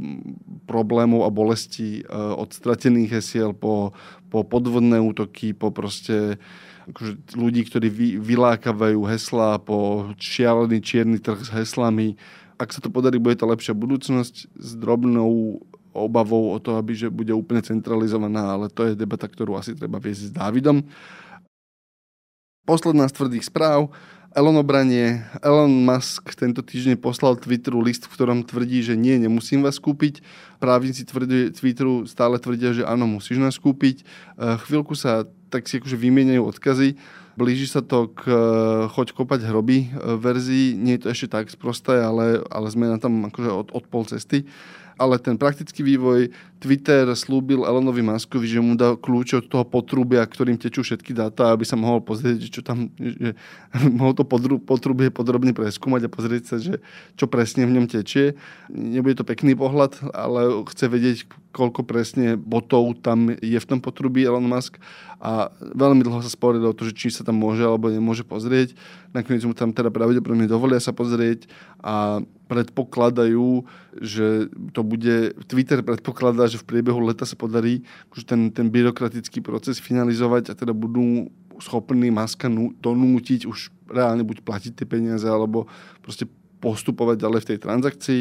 problémov 0.67 1.23
a 1.23 1.31
bolestí 1.31 2.03
eh, 2.03 2.11
od 2.11 2.51
stratených 2.51 3.23
hesiel 3.23 3.55
po, 3.55 3.95
po 4.27 4.43
podvodné 4.43 4.99
útoky, 4.99 5.55
po 5.55 5.71
proste 5.71 6.43
akože 6.91 7.39
ľudí, 7.39 7.63
ktorí 7.71 7.89
vy, 7.95 8.09
vylákavajú 8.19 9.07
hesla, 9.07 9.63
po 9.63 10.11
šialený 10.19 10.83
čierny 10.83 11.23
trh 11.23 11.47
s 11.47 11.55
heslami. 11.55 12.19
Ak 12.59 12.75
sa 12.75 12.83
to 12.83 12.91
podarí, 12.91 13.23
bude 13.23 13.39
to 13.39 13.47
lepšia 13.47 13.73
budúcnosť 13.73 14.51
s 14.51 14.71
drobnou 14.75 15.63
obavou 15.95 16.51
o 16.51 16.59
to, 16.59 16.75
aby 16.75 16.99
že 16.99 17.09
bude 17.09 17.31
úplne 17.31 17.63
centralizovaná, 17.63 18.59
ale 18.59 18.67
to 18.67 18.91
je 18.91 18.99
debata, 18.99 19.31
ktorú 19.31 19.55
asi 19.55 19.79
treba 19.79 20.03
viesť 20.03 20.29
s 20.29 20.33
Dávidom. 20.35 20.83
Posledná 22.67 23.07
z 23.07 23.17
tvrdých 23.17 23.47
správ. 23.47 23.95
Elon 24.35 24.59
obranie. 24.59 25.23
Elon 25.47 25.71
Musk 25.87 26.35
tento 26.35 26.59
týždeň 26.59 26.99
poslal 26.99 27.39
Twitteru 27.39 27.79
list, 27.79 28.11
v 28.11 28.19
ktorom 28.19 28.43
tvrdí, 28.43 28.83
že 28.83 28.99
nie, 28.99 29.15
nemusím 29.15 29.63
vás 29.63 29.79
kúpiť. 29.79 30.27
Právnici 30.59 31.07
tvrdí, 31.07 31.55
Twitteru 31.55 32.03
stále 32.11 32.43
tvrdia, 32.43 32.75
že 32.75 32.83
áno, 32.83 33.07
musíš 33.07 33.39
nás 33.39 33.55
kúpiť. 33.63 34.03
E, 34.03 34.05
chvíľku 34.67 34.99
sa 34.99 35.23
tak 35.55 35.71
si 35.71 35.79
akože 35.79 35.95
vymieňajú 35.95 36.43
odkazy. 36.51 36.99
Blíži 37.39 37.71
sa 37.71 37.79
to 37.79 38.11
k 38.11 38.27
e, 38.27 38.35
choď 38.91 39.15
kopať 39.15 39.47
hroby 39.47 39.87
e, 39.87 40.19
verzii. 40.19 40.75
Nie 40.75 40.99
je 40.99 41.07
to 41.07 41.09
ešte 41.15 41.31
tak 41.31 41.47
sprosté, 41.47 42.03
ale, 42.03 42.43
ale 42.51 42.67
sme 42.75 42.91
na 42.91 42.99
tam 42.99 43.31
akože 43.31 43.51
od, 43.55 43.69
od 43.71 43.85
pol 43.87 44.03
cesty 44.03 44.51
ale 44.99 45.19
ten 45.19 45.35
praktický 45.35 45.83
vývoj, 45.83 46.31
Twitter 46.65 47.05
slúbil 47.13 47.69
Elonovi 47.69 48.01
Muskovi, 48.01 48.49
že 48.49 48.57
mu 48.57 48.73
dá 48.73 48.97
kľúč 48.97 49.37
od 49.37 49.47
toho 49.53 49.69
potrubia, 49.69 50.25
ktorým 50.25 50.57
tečú 50.57 50.81
všetky 50.81 51.13
dáta, 51.13 51.53
aby 51.53 51.61
sa 51.69 51.77
mohol 51.77 52.01
pozrieť, 52.01 52.49
čo 52.49 52.65
tam, 52.65 52.89
že 52.97 53.37
mohol 54.01 54.17
to 54.17 54.25
podru, 54.25 54.57
potrubie 54.57 55.13
podrobne 55.13 55.53
preskúmať 55.53 56.09
a 56.09 56.15
pozrieť 56.15 56.43
sa, 56.49 56.57
že 56.57 56.81
čo 57.21 57.29
presne 57.29 57.69
v 57.69 57.77
ňom 57.77 57.87
tečie. 57.91 58.33
Nebude 58.73 59.21
to 59.21 59.29
pekný 59.29 59.53
pohľad, 59.53 60.01
ale 60.17 60.65
chce 60.73 60.89
vedieť, 60.89 61.19
koľko 61.53 61.85
presne 61.85 62.41
botov 62.41 62.97
tam 63.05 63.31
je 63.31 63.59
v 63.61 63.69
tom 63.69 63.79
potrubí 63.85 64.25
Elon 64.25 64.49
Musk 64.49 64.81
a 65.23 65.55
veľmi 65.55 66.03
dlho 66.03 66.25
sa 66.25 66.33
sporilo 66.33 66.73
o 66.73 66.77
to, 66.77 66.89
že 66.89 66.97
či 66.97 67.09
sa 67.15 67.23
tam 67.23 67.39
môže 67.39 67.63
alebo 67.63 67.93
nemôže 67.93 68.27
pozrieť. 68.27 68.75
Nakoniec 69.15 69.47
mu 69.47 69.55
tam 69.55 69.71
teda 69.71 69.93
pravdepodobne 69.93 70.51
dovolia 70.51 70.83
sa 70.83 70.91
pozrieť 70.91 71.47
a 71.85 72.25
predpokladajú, 72.45 73.65
že 74.05 74.53
to 74.77 74.81
bude, 74.85 75.33
Twitter 75.49 75.81
predpokladá, 75.81 76.45
že 76.47 76.61
v 76.61 76.69
priebehu 76.69 77.01
leta 77.01 77.25
sa 77.25 77.37
podarí 77.37 77.83
ten, 78.29 78.53
ten 78.53 78.69
byrokratický 78.69 79.41
proces 79.41 79.81
finalizovať 79.81 80.53
a 80.53 80.59
teda 80.59 80.77
budú 80.77 81.33
schopní 81.63 82.11
Maska 82.11 82.51
donútiť 82.83 83.47
už 83.47 83.71
reálne 83.89 84.27
buď 84.27 84.43
platiť 84.43 84.73
tie 84.75 84.87
peniaze 84.89 85.25
alebo 85.25 85.71
proste 86.03 86.27
postupovať 86.59 87.21
ďalej 87.21 87.41
v 87.45 87.49
tej 87.55 87.59
transakcii 87.61 88.21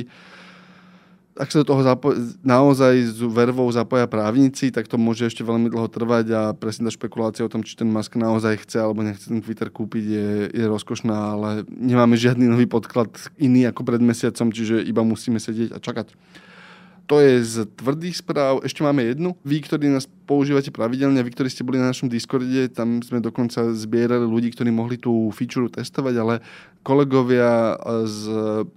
ak 1.34 1.50
sa 1.50 1.66
do 1.66 1.70
toho 1.74 1.82
zapo- 1.82 2.14
naozaj 2.46 2.94
s 3.10 3.20
vervou 3.26 3.66
zapoja 3.74 4.06
právnici, 4.06 4.70
tak 4.70 4.86
to 4.86 5.02
môže 5.02 5.26
ešte 5.34 5.42
veľmi 5.42 5.66
dlho 5.70 5.90
trvať 5.90 6.26
a 6.30 6.42
presne 6.54 6.88
tá 6.88 6.92
špekulácia 6.94 7.42
o 7.42 7.50
tom, 7.50 7.66
či 7.66 7.74
ten 7.74 7.90
Musk 7.90 8.14
naozaj 8.14 8.62
chce 8.62 8.78
alebo 8.86 9.02
nechce 9.02 9.34
ten 9.34 9.42
Twitter 9.42 9.74
kúpiť 9.74 10.06
je, 10.06 10.30
je 10.54 10.66
rozkošná, 10.70 11.18
ale 11.34 11.50
nemáme 11.74 12.14
žiadny 12.14 12.46
nový 12.46 12.70
podklad 12.70 13.10
iný 13.42 13.66
ako 13.66 13.82
pred 13.82 14.02
mesiacom, 14.02 14.54
čiže 14.54 14.86
iba 14.86 15.02
musíme 15.02 15.42
sedieť 15.42 15.74
a 15.74 15.82
čakať. 15.82 16.14
To 17.12 17.20
je 17.20 17.44
z 17.44 17.56
tvrdých 17.68 18.16
správ. 18.24 18.64
Ešte 18.64 18.80
máme 18.80 19.04
jednu. 19.04 19.36
Vy, 19.44 19.68
ktorí 19.68 19.92
nás 19.92 20.08
používate 20.24 20.72
pravidelne, 20.72 21.20
vy, 21.20 21.32
ktorí 21.36 21.52
ste 21.52 21.68
boli 21.68 21.80
na 21.80 21.92
našom 21.92 22.08
Discorde, 22.08 22.72
tam 22.72 23.04
sme 23.04 23.20
dokonca 23.20 23.76
zbierali 23.76 24.24
ľudí, 24.24 24.56
ktorí 24.56 24.72
mohli 24.72 24.96
tú 24.96 25.30
feature 25.36 25.68
testovať, 25.68 26.16
ale 26.20 26.34
kolegovia 26.84 27.80
z 28.04 28.24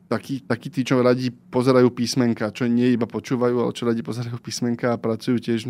takí, 0.07 0.39
takí 0.47 0.71
tí, 0.71 0.87
čo 0.87 1.03
radi 1.03 1.35
pozerajú 1.35 1.91
písmenka, 1.91 2.55
čo 2.55 2.71
nie 2.71 2.95
iba 2.95 3.05
počúvajú, 3.05 3.67
ale 3.67 3.75
čo 3.75 3.83
radi 3.83 4.07
pozerajú 4.07 4.39
písmenka 4.39 4.95
a 4.95 5.01
pracujú 5.01 5.43
tiež 5.43 5.67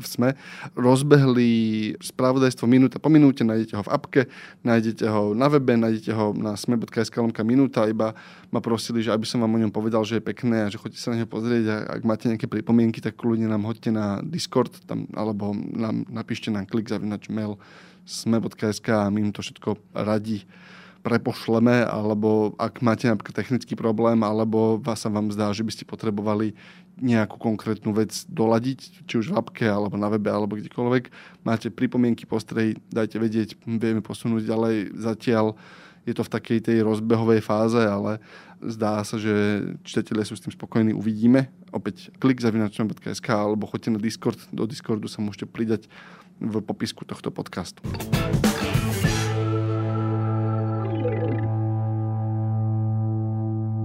v 0.00 0.04
SME, 0.04 0.32
rozbehli 0.72 1.52
spravodajstvo 2.00 2.64
minúta 2.64 2.96
po 2.96 3.12
minúte, 3.12 3.44
nájdete 3.44 3.76
ho 3.76 3.84
v 3.84 3.92
apke, 3.92 4.22
nájdete 4.64 5.04
ho 5.04 5.36
na 5.36 5.52
webe, 5.52 5.76
nájdete 5.76 6.12
ho 6.16 6.32
na 6.32 6.56
sme.sk 6.56 7.20
minúta, 7.44 7.84
iba 7.84 8.16
ma 8.48 8.64
prosili, 8.64 9.04
že 9.04 9.12
aby 9.12 9.28
som 9.28 9.44
vám 9.44 9.52
o 9.52 9.60
ňom 9.60 9.72
povedal, 9.74 10.08
že 10.08 10.16
je 10.16 10.24
pekné 10.24 10.64
a 10.64 10.72
že 10.72 10.80
chodíte 10.80 11.04
sa 11.04 11.12
na 11.12 11.20
neho 11.20 11.28
pozrieť 11.28 11.64
a 11.68 11.76
ak 12.00 12.02
máte 12.08 12.32
nejaké 12.32 12.48
pripomienky, 12.48 13.04
tak 13.04 13.20
kľudne 13.20 13.44
nám 13.44 13.68
hoďte 13.68 13.92
na 13.92 14.24
Discord 14.24 14.72
tam, 14.88 15.04
alebo 15.14 15.54
nám 15.54 16.04
napíšte 16.10 16.50
na 16.50 16.66
klik 16.66 16.90
zavinač 16.90 17.30
mail 17.30 17.56
sme.sk 18.04 18.88
a 18.92 19.08
my 19.08 19.30
im 19.30 19.32
to 19.32 19.40
všetko 19.40 19.80
radi 19.96 20.44
prepošleme, 21.04 21.84
alebo 21.84 22.56
ak 22.56 22.80
máte 22.80 23.04
napríklad 23.04 23.36
technický 23.36 23.76
problém, 23.76 24.24
alebo 24.24 24.80
vás 24.80 25.04
sa 25.04 25.12
vám 25.12 25.28
zdá, 25.28 25.52
že 25.52 25.60
by 25.60 25.72
ste 25.76 25.84
potrebovali 25.84 26.56
nejakú 26.96 27.36
konkrétnu 27.36 27.92
vec 27.92 28.24
doladiť, 28.24 29.04
či 29.04 29.14
už 29.20 29.34
v 29.34 29.36
apke, 29.36 29.66
alebo 29.68 30.00
na 30.00 30.08
webe, 30.08 30.32
alebo 30.32 30.56
kdekoľvek, 30.56 31.12
máte 31.44 31.68
pripomienky, 31.68 32.24
postrej, 32.24 32.80
dajte 32.88 33.20
vedieť, 33.20 33.60
vieme 33.68 34.00
posunúť 34.00 34.48
ďalej. 34.48 34.96
Zatiaľ 34.96 35.60
je 36.04 36.12
to 36.12 36.22
v 36.24 36.32
takej 36.32 36.58
tej 36.60 36.78
rozbehovej 36.84 37.40
fáze, 37.40 37.80
ale 37.80 38.20
zdá 38.60 39.00
sa, 39.04 39.16
že 39.16 39.64
čitatelia 39.84 40.24
sú 40.24 40.36
s 40.36 40.44
tým 40.44 40.52
spokojní, 40.52 40.92
uvidíme. 40.92 41.48
Opäť 41.72 42.12
klik 42.20 42.44
zavinačnom.sk 42.44 43.28
alebo 43.28 43.64
choďte 43.64 43.96
na 43.96 44.00
Discord. 44.00 44.36
Do 44.52 44.68
Discordu 44.68 45.08
sa 45.08 45.24
môžete 45.24 45.48
pridať 45.48 45.88
v 46.40 46.60
popisku 46.60 47.08
tohto 47.08 47.32
podcastu. 47.32 47.80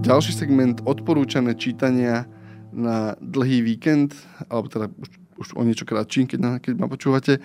Ďalší 0.00 0.32
segment 0.32 0.80
odporúčané 0.88 1.54
čítania 1.54 2.24
na 2.72 3.14
dlhý 3.20 3.62
víkend, 3.62 4.16
alebo 4.48 4.66
teda 4.66 4.86
už, 4.90 5.08
už 5.38 5.48
o 5.54 5.62
niečo 5.62 5.84
kratší, 5.84 6.24
keď, 6.24 6.64
keď 6.64 6.74
ma 6.80 6.88
počúvate. 6.88 7.38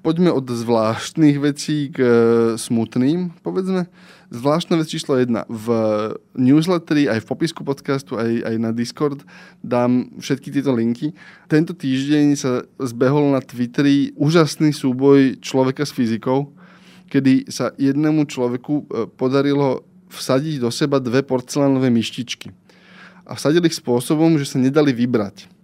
Poďme 0.00 0.32
od 0.32 0.48
zvláštnych 0.48 1.36
vecí 1.44 1.92
k 1.92 1.98
e, 2.00 2.08
smutným, 2.56 3.36
povedzme. 3.44 3.84
Zvláštna 4.32 4.80
vec 4.80 4.88
číslo 4.88 5.20
jedna. 5.20 5.44
V 5.44 5.68
newsletteri, 6.40 7.04
aj 7.04 7.20
v 7.20 7.28
popisku 7.28 7.60
podcastu, 7.68 8.16
aj, 8.16 8.48
aj 8.48 8.56
na 8.56 8.72
Discord 8.72 9.20
dám 9.60 10.08
všetky 10.16 10.56
tieto 10.56 10.72
linky. 10.72 11.12
Tento 11.52 11.76
týždeň 11.76 12.26
sa 12.32 12.64
zbehol 12.80 13.36
na 13.36 13.44
Twitteri 13.44 14.16
úžasný 14.16 14.72
súboj 14.72 15.36
človeka 15.44 15.84
s 15.84 15.92
fyzikou, 15.92 16.48
kedy 17.12 17.52
sa 17.52 17.76
jednému 17.76 18.24
človeku 18.24 18.74
e, 18.80 18.84
podarilo 19.04 19.84
vsadiť 20.08 20.64
do 20.64 20.72
seba 20.72 20.96
dve 20.96 21.20
porcelánové 21.20 21.92
myštičky. 21.92 22.48
A 23.28 23.36
vsadili 23.36 23.68
ich 23.68 23.76
spôsobom, 23.76 24.40
že 24.40 24.48
sa 24.48 24.56
nedali 24.56 24.96
vybrať 24.96 25.59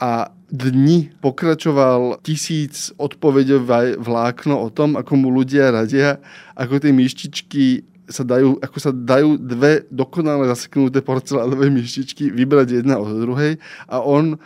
a 0.00 0.32
dni 0.52 1.12
pokračoval 1.24 2.20
tisíc 2.20 2.92
odpovedové 3.00 3.96
vlákno 3.96 4.60
o 4.60 4.68
tom, 4.68 5.00
ako 5.00 5.12
mu 5.16 5.28
ľudia 5.32 5.72
radia, 5.72 6.20
ako 6.52 6.76
tie 6.76 6.92
myštičky 6.92 7.64
sa 8.12 8.26
dajú, 8.26 8.60
ako 8.60 8.78
sa 8.82 8.92
dajú 8.92 9.40
dve 9.40 9.88
dokonale 9.88 10.44
zaseknuté 10.52 11.00
porcelánové 11.00 11.72
myštičky 11.72 12.28
vybrať 12.28 12.84
jedna 12.84 13.00
od 13.00 13.16
druhej 13.16 13.56
a 13.88 14.04
on 14.04 14.36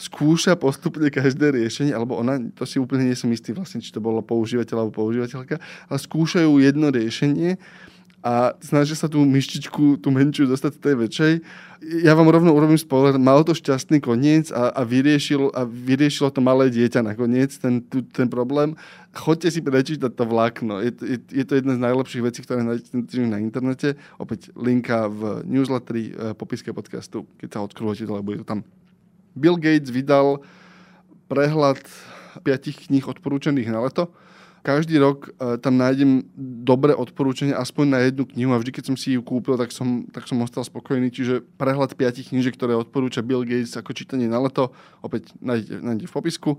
skúša 0.00 0.56
postupne 0.56 1.12
každé 1.12 1.52
riešenie, 1.52 1.92
alebo 1.92 2.16
ona, 2.16 2.40
to 2.56 2.64
si 2.64 2.80
úplne 2.80 3.04
nie 3.04 3.18
som 3.18 3.28
istý 3.28 3.52
vlastne, 3.52 3.84
či 3.84 3.92
to 3.92 4.00
bolo 4.00 4.24
používateľ 4.24 4.88
alebo 4.88 4.96
používateľka, 4.96 5.60
ale 5.60 5.98
skúšajú 6.00 6.56
jedno 6.56 6.88
riešenie 6.88 7.60
a 8.20 8.52
snažia 8.60 8.92
sa 8.92 9.08
tú 9.08 9.24
myštičku, 9.24 9.96
tú 9.96 10.08
menšiu 10.12 10.44
dostať 10.44 10.76
z 10.76 10.80
tej 10.84 10.94
väčšej. 11.00 11.32
Ja 12.04 12.12
vám 12.12 12.28
rovno 12.28 12.52
urobím 12.52 12.76
spoiler, 12.76 13.16
malo 13.16 13.40
to 13.40 13.56
šťastný 13.56 14.04
koniec 14.04 14.52
a, 14.52 14.68
a, 14.68 14.84
vyriešil, 14.84 15.48
a 15.56 15.64
vyriešilo 15.64 16.28
to 16.28 16.44
malé 16.44 16.68
dieťa 16.68 17.00
nakoniec, 17.00 17.56
ten, 17.56 17.80
ten 18.12 18.28
problém. 18.28 18.76
Choďte 19.16 19.48
si 19.48 19.60
prečítať 19.64 20.12
to 20.12 20.24
vlákno. 20.28 20.84
Je, 20.84 20.92
je, 21.00 21.18
je 21.32 21.44
to 21.48 21.56
jedna 21.56 21.80
z 21.80 21.84
najlepších 21.88 22.20
vecí, 22.20 22.44
ktoré 22.44 22.60
nájdete 22.60 23.24
na 23.24 23.40
internete. 23.40 23.96
Opäť 24.20 24.52
linka 24.52 25.08
v 25.08 25.40
newsletteri, 25.48 26.12
e, 26.12 26.36
popiske 26.36 26.76
podcastu, 26.76 27.24
keď 27.40 27.48
sa 27.56 27.64
odkrúvate, 27.64 28.04
lebo 28.04 28.36
je 28.36 28.44
to 28.44 28.46
tam. 28.46 28.60
Bill 29.32 29.56
Gates 29.56 29.88
vydal 29.88 30.44
prehľad 31.32 31.80
piatich 32.44 32.92
kníh 32.92 33.08
odporúčaných 33.08 33.72
na 33.72 33.80
leto. 33.88 34.12
Každý 34.60 35.00
rok 35.00 35.32
uh, 35.40 35.56
tam 35.56 35.80
nájdem 35.80 36.28
dobré 36.36 36.92
odporúčania 36.92 37.56
aspoň 37.56 37.86
na 37.88 37.98
jednu 38.04 38.28
knihu 38.28 38.52
a 38.52 38.60
vždy, 38.60 38.76
keď 38.76 38.84
som 38.92 38.96
si 38.96 39.16
ju 39.16 39.24
kúpil, 39.24 39.56
tak 39.56 39.72
som, 39.72 40.04
tak 40.12 40.28
som 40.28 40.36
ostal 40.44 40.60
spokojný. 40.60 41.08
Čiže 41.08 41.40
prehľad 41.56 41.96
piatich 41.96 42.28
knížek, 42.28 42.60
ktoré 42.60 42.76
odporúča 42.76 43.24
Bill 43.24 43.48
Gates 43.48 43.72
ako 43.80 43.96
čítanie 43.96 44.28
na 44.28 44.36
leto, 44.36 44.76
opäť 45.00 45.32
nájdete, 45.40 45.80
nájdete 45.80 46.08
v 46.08 46.16
popisku. 46.16 46.50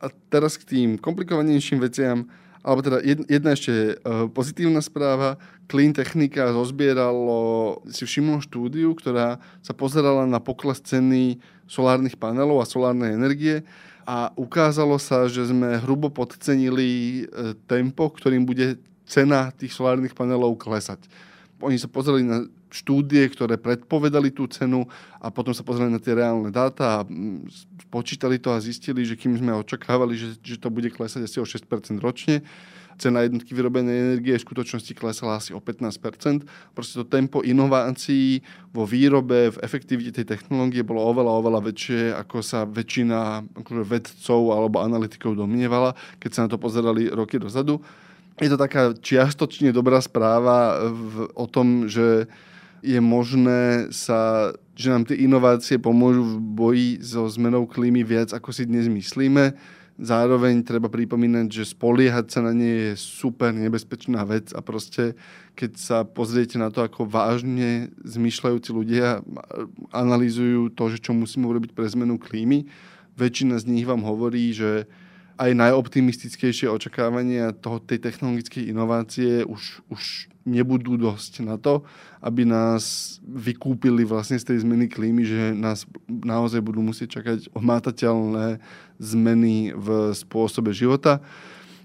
A 0.00 0.12
teraz 0.28 0.60
k 0.60 0.68
tým 0.68 0.88
komplikovanejším 1.00 1.80
veciam 1.80 2.28
alebo 2.60 2.84
teda 2.84 3.00
jedna 3.24 3.56
ešte 3.56 3.96
uh, 4.04 4.28
pozitívna 4.28 4.84
správa. 4.84 5.40
Clean 5.64 5.96
Technica 5.96 6.52
zozbieralo, 6.52 7.80
si 7.88 8.04
všimlo 8.04 8.44
štúdiu, 8.44 8.92
ktorá 8.92 9.40
sa 9.64 9.72
pozerala 9.72 10.28
na 10.28 10.44
pokles 10.44 10.84
ceny 10.84 11.40
solárnych 11.64 12.20
panelov 12.20 12.60
a 12.60 12.68
solárnej 12.68 13.16
energie 13.16 13.64
a 14.08 14.32
ukázalo 14.36 14.96
sa, 14.96 15.28
že 15.28 15.48
sme 15.48 15.80
hrubo 15.82 16.08
podcenili 16.12 17.24
uh, 17.24 17.52
tempo, 17.68 18.08
ktorým 18.08 18.44
bude 18.44 18.80
cena 19.10 19.50
tých 19.50 19.74
solárnych 19.74 20.14
panelov 20.14 20.54
klesať. 20.56 21.02
Oni 21.60 21.76
sa 21.76 21.90
pozreli 21.90 22.24
na 22.24 22.46
štúdie, 22.70 23.26
ktoré 23.26 23.58
predpovedali 23.58 24.30
tú 24.30 24.46
cenu 24.46 24.86
a 25.18 25.28
potom 25.28 25.50
sa 25.50 25.66
pozreli 25.66 25.90
na 25.90 25.98
tie 25.98 26.14
reálne 26.14 26.54
dáta 26.54 27.02
a 27.02 27.04
mm, 27.04 27.50
počítali 27.90 28.38
to 28.38 28.54
a 28.54 28.62
zistili, 28.62 29.02
že 29.02 29.18
kým 29.18 29.34
sme 29.34 29.50
očakávali, 29.58 30.14
že, 30.14 30.38
že 30.38 30.56
to 30.56 30.70
bude 30.70 30.88
klesať 30.94 31.26
asi 31.26 31.42
o 31.42 31.46
6% 31.46 31.66
ročne, 31.98 32.46
cena 32.98 33.22
jednotky 33.22 33.54
vyrobenej 33.54 33.96
energie 34.16 34.34
v 34.34 34.46
skutočnosti 34.46 34.92
klesala 34.96 35.38
asi 35.38 35.54
o 35.54 35.60
15%. 35.62 36.46
Proste 36.74 36.94
to 36.98 37.04
tempo 37.06 37.44
inovácií 37.44 38.42
vo 38.74 38.88
výrobe, 38.88 39.54
v 39.54 39.60
efektivite 39.62 40.10
tej 40.16 40.26
technológie 40.26 40.82
bolo 40.82 41.04
oveľa, 41.06 41.32
oveľa 41.38 41.60
väčšie, 41.70 42.02
ako 42.16 42.36
sa 42.42 42.66
väčšina 42.66 43.44
akože 43.62 43.84
vedcov 43.86 44.40
alebo 44.50 44.82
analytikov 44.82 45.36
domnievala, 45.36 45.94
keď 46.18 46.30
sa 46.32 46.40
na 46.46 46.50
to 46.50 46.58
pozerali 46.58 47.06
roky 47.12 47.38
dozadu. 47.38 47.78
Je 48.40 48.48
to 48.48 48.56
taká 48.56 48.96
čiastočne 48.96 49.68
dobrá 49.68 50.00
správa 50.00 50.80
v, 50.88 51.28
o 51.36 51.44
tom, 51.44 51.84
že 51.92 52.24
je 52.80 52.96
možné 52.96 53.92
sa, 53.92 54.52
že 54.72 54.88
nám 54.88 55.04
tie 55.04 55.20
inovácie 55.20 55.76
pomôžu 55.76 56.24
v 56.24 56.36
boji 56.40 56.90
so 57.04 57.28
zmenou 57.28 57.68
klímy 57.68 58.00
viac, 58.00 58.32
ako 58.32 58.48
si 58.56 58.64
dnes 58.64 58.88
myslíme. 58.88 59.52
Zároveň 60.00 60.64
treba 60.64 60.88
pripomínať, 60.88 61.52
že 61.52 61.76
spoliehať 61.76 62.32
sa 62.32 62.40
na 62.40 62.56
nie 62.56 62.88
je 62.88 62.92
super 62.96 63.52
nebezpečná 63.52 64.24
vec 64.24 64.48
a 64.56 64.64
proste 64.64 65.12
keď 65.52 65.72
sa 65.76 65.98
pozriete 66.08 66.56
na 66.56 66.72
to, 66.72 66.80
ako 66.80 67.04
vážne 67.04 67.92
zmyšľajúci 68.08 68.72
ľudia 68.72 69.20
analýzujú 69.92 70.72
to, 70.72 70.88
že 70.88 71.04
čo 71.04 71.12
musíme 71.12 71.44
urobiť 71.44 71.76
pre 71.76 71.84
zmenu 71.92 72.16
klímy, 72.16 72.64
väčšina 73.20 73.60
z 73.60 73.68
nich 73.68 73.84
vám 73.84 74.00
hovorí, 74.00 74.56
že 74.56 74.88
aj 75.36 75.52
najoptimistickejšie 75.52 76.72
očakávania 76.72 77.52
toho, 77.52 77.76
tej 77.84 78.00
technologickej 78.00 78.72
inovácie 78.72 79.44
už, 79.44 79.84
už 79.92 80.29
nebudú 80.44 80.96
dosť 80.96 81.44
na 81.44 81.60
to, 81.60 81.84
aby 82.24 82.48
nás 82.48 83.16
vykúpili 83.24 84.08
vlastne 84.08 84.40
z 84.40 84.52
tej 84.52 84.58
zmeny 84.64 84.88
klímy, 84.88 85.22
že 85.24 85.52
nás 85.52 85.84
naozaj 86.08 86.64
budú 86.64 86.80
musieť 86.80 87.20
čakať 87.20 87.52
ohmátateľné 87.52 88.60
zmeny 88.96 89.76
v 89.76 90.16
spôsobe 90.16 90.72
života. 90.72 91.20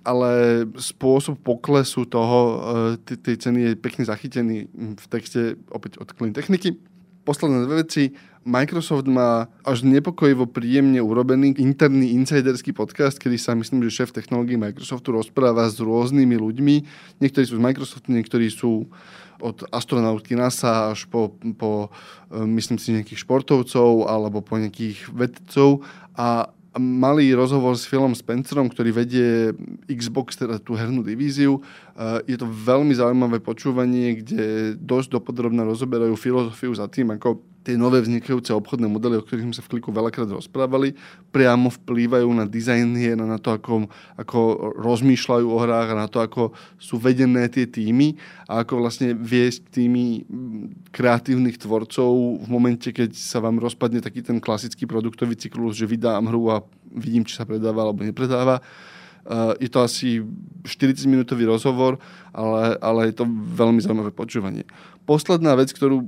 Ale 0.06 0.64
spôsob 0.78 1.42
poklesu 1.42 2.06
toho, 2.06 2.62
e, 3.02 3.18
tej 3.18 3.42
ceny 3.42 3.60
je 3.60 3.72
pekne 3.74 4.06
zachytený 4.06 4.70
v 5.02 5.06
texte 5.10 5.58
opäť 5.74 5.98
od 5.98 6.14
Clean 6.14 6.30
Techniky. 6.30 6.78
Posledné 7.26 7.66
dve 7.66 7.82
veci 7.82 8.14
Microsoft 8.46 9.10
má 9.10 9.50
až 9.66 9.82
nepokojivo 9.82 10.46
príjemne 10.46 11.02
urobený 11.02 11.58
interný 11.58 12.14
insiderský 12.14 12.78
podcast, 12.78 13.18
kedy 13.18 13.42
sa 13.42 13.58
myslím, 13.58 13.82
že 13.90 14.06
šéf 14.06 14.14
technológií 14.14 14.54
Microsoftu 14.54 15.18
rozpráva 15.18 15.66
s 15.66 15.82
rôznymi 15.82 16.38
ľuďmi. 16.38 16.76
Niektorí 17.26 17.42
sú 17.42 17.58
z 17.58 17.66
Microsoftu, 17.66 18.14
niektorí 18.14 18.54
sú 18.54 18.86
od 19.42 19.66
astronautky 19.74 20.38
NASA 20.38 20.94
až 20.94 21.10
po, 21.10 21.34
po 21.58 21.90
e, 22.30 22.46
myslím 22.46 22.78
si, 22.78 22.94
nejakých 22.94 23.26
športovcov 23.26 24.06
alebo 24.06 24.46
po 24.46 24.62
nejakých 24.62 25.10
vedcov 25.10 25.82
a 26.14 26.54
malý 26.78 27.34
rozhovor 27.34 27.74
s 27.74 27.90
Philom 27.90 28.14
Spencerom, 28.14 28.70
ktorý 28.70 28.94
vedie 28.94 29.58
Xbox, 29.90 30.38
teda 30.38 30.60
tú 30.60 30.76
hernú 30.76 31.08
divíziu. 31.08 31.64
Je 32.28 32.36
to 32.36 32.52
veľmi 32.52 32.92
zaujímavé 32.92 33.40
počúvanie, 33.40 34.20
kde 34.20 34.76
dosť 34.76 35.16
dopodrobne 35.16 35.64
rozoberajú 35.64 36.20
filozofiu 36.20 36.76
za 36.76 36.92
tým, 36.92 37.16
ako 37.16 37.55
tie 37.66 37.82
nové 37.82 37.98
vznikajúce 38.06 38.54
obchodné 38.54 38.86
modely, 38.86 39.18
o 39.18 39.26
ktorých 39.26 39.50
sme 39.50 39.58
sa 39.58 39.66
v 39.66 39.72
kliku 39.74 39.90
veľakrát 39.90 40.30
rozprávali, 40.30 40.94
priamo 41.34 41.74
vplývajú 41.74 42.30
na 42.30 42.46
dizajn 42.46 42.94
hier, 42.94 43.18
na 43.18 43.42
to, 43.42 43.58
ako, 43.58 43.90
ako 44.22 44.40
rozmýšľajú 44.78 45.48
o 45.50 45.58
hrách 45.58 45.98
a 45.98 46.02
na 46.06 46.08
to, 46.08 46.22
ako 46.22 46.54
sú 46.78 47.02
vedené 47.02 47.50
tie 47.50 47.66
týmy 47.66 48.22
a 48.46 48.62
ako 48.62 48.86
vlastne 48.86 49.18
viesť 49.18 49.82
týmy 49.82 50.30
kreatívnych 50.94 51.58
tvorcov 51.58 52.46
v 52.46 52.48
momente, 52.48 52.94
keď 52.94 53.18
sa 53.18 53.42
vám 53.42 53.58
rozpadne 53.58 54.06
taký 54.06 54.22
ten 54.22 54.38
klasický 54.38 54.86
produktový 54.86 55.34
cyklus, 55.34 55.74
že 55.74 55.90
vydám 55.90 56.30
hru 56.30 56.54
a 56.54 56.62
vidím, 56.94 57.26
či 57.26 57.34
sa 57.34 57.50
predáva 57.50 57.82
alebo 57.82 58.06
nepredáva. 58.06 58.62
Uh, 59.26 59.58
je 59.58 59.74
to 59.74 59.82
asi 59.82 60.22
40-minútový 60.62 61.50
rozhovor, 61.50 61.98
ale, 62.30 62.78
ale 62.78 63.10
je 63.10 63.18
to 63.18 63.26
veľmi 63.58 63.82
zaujímavé 63.82 64.14
počúvanie. 64.14 64.70
Posledná 65.10 65.58
vec, 65.58 65.74
ktorú 65.74 66.06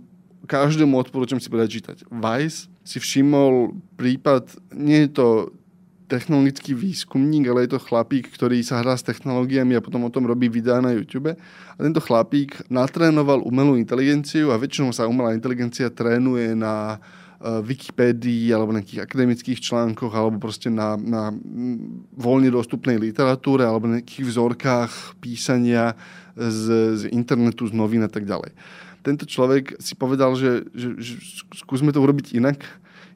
každému 0.48 0.96
odporúčam 0.96 1.38
si 1.38 1.52
prečítať. 1.52 2.08
Vice 2.08 2.72
si 2.88 2.98
všimol 3.04 3.76
prípad, 4.00 4.56
nie 4.72 5.06
je 5.06 5.12
to 5.12 5.28
technologický 6.08 6.72
výskumník, 6.72 7.52
ale 7.52 7.68
je 7.68 7.76
to 7.76 7.84
chlapík, 7.84 8.32
ktorý 8.32 8.64
sa 8.64 8.80
hrá 8.80 8.96
s 8.96 9.04
technológiami 9.04 9.76
a 9.76 9.84
potom 9.84 10.08
o 10.08 10.14
tom 10.14 10.24
robí 10.24 10.48
videá 10.48 10.80
na 10.80 10.96
YouTube. 10.96 11.36
A 11.36 11.80
tento 11.84 12.00
chlapík 12.00 12.64
natrénoval 12.72 13.44
umelú 13.44 13.76
inteligenciu 13.76 14.56
a 14.56 14.60
väčšinou 14.60 14.96
sa 14.96 15.04
umelá 15.04 15.36
inteligencia 15.36 15.92
trénuje 15.92 16.56
na 16.56 16.96
uh, 16.96 17.60
Wikipédii 17.60 18.56
alebo 18.56 18.72
nejakých 18.72 19.04
akademických 19.04 19.60
článkoch 19.60 20.16
alebo 20.16 20.40
proste 20.40 20.72
na, 20.72 20.96
na 20.96 21.36
voľne 22.16 22.56
dostupnej 22.56 22.96
literatúre 22.96 23.68
alebo 23.68 23.92
na 23.92 24.00
nejakých 24.00 24.32
vzorkách 24.32 25.20
písania 25.20 25.92
z, 26.40 26.64
z 26.96 27.02
internetu, 27.12 27.68
z 27.68 27.76
novín 27.76 28.08
a 28.08 28.10
tak 28.10 28.24
ďalej 28.24 28.56
tento 29.08 29.24
človek 29.24 29.80
si 29.80 29.96
povedal, 29.96 30.36
že, 30.36 30.68
že, 30.76 31.00
že 31.00 31.14
skúsme 31.56 31.96
to 31.96 32.04
urobiť 32.04 32.36
inak. 32.36 32.60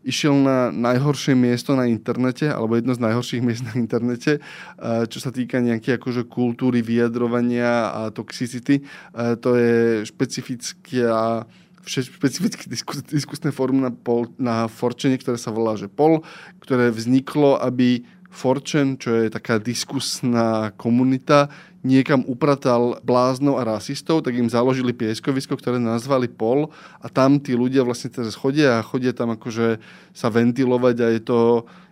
Išiel 0.01 0.33
na 0.33 0.71
najhoršie 0.71 1.35
miesto 1.37 1.75
na 1.75 1.85
internete, 1.85 2.47
alebo 2.49 2.79
jedno 2.79 2.95
z 2.95 3.03
najhorších 3.03 3.43
miest 3.43 3.67
na 3.67 3.75
internete, 3.77 4.41
čo 4.81 5.19
sa 5.21 5.29
týka 5.29 5.61
nejaké 5.61 6.01
akože 6.01 6.25
kultúry 6.25 6.81
vyjadrovania 6.81 7.91
a 7.91 8.01
toxicity. 8.09 8.81
To 9.13 9.49
je 9.59 10.07
špecifická 10.07 11.45
špecifické 11.81 12.69
diskus, 12.69 13.01
diskusné 13.01 13.49
fórum 13.49 13.81
na, 13.81 13.89
pol, 13.89 14.29
na 14.37 14.69
Forčene, 14.69 15.17
ktoré 15.17 15.37
sa 15.41 15.49
volá 15.49 15.73
že 15.73 15.89
POL, 15.89 16.21
ktoré 16.61 16.93
vzniklo, 16.93 17.57
aby 17.57 18.05
Forčen, 18.29 19.01
čo 19.01 19.17
je 19.17 19.33
taká 19.33 19.57
diskusná 19.57 20.71
komunita, 20.77 21.51
niekam 21.81 22.21
upratal 22.29 23.01
bláznov 23.01 23.57
a 23.57 23.65
rasistov, 23.65 24.21
tak 24.21 24.37
im 24.37 24.49
založili 24.49 24.93
pieskovisko, 24.93 25.57
ktoré 25.57 25.81
nazvali 25.81 26.29
Pol 26.29 26.69
a 27.01 27.09
tam 27.09 27.41
tí 27.41 27.57
ľudia 27.57 27.81
vlastne 27.81 28.13
teraz 28.13 28.37
chodia 28.37 28.79
a 28.79 28.85
chodia 28.85 29.13
tam 29.13 29.33
akože 29.33 29.81
sa 30.13 30.27
ventilovať 30.29 30.95
a 31.01 31.07
je 31.09 31.21
to 31.21 31.39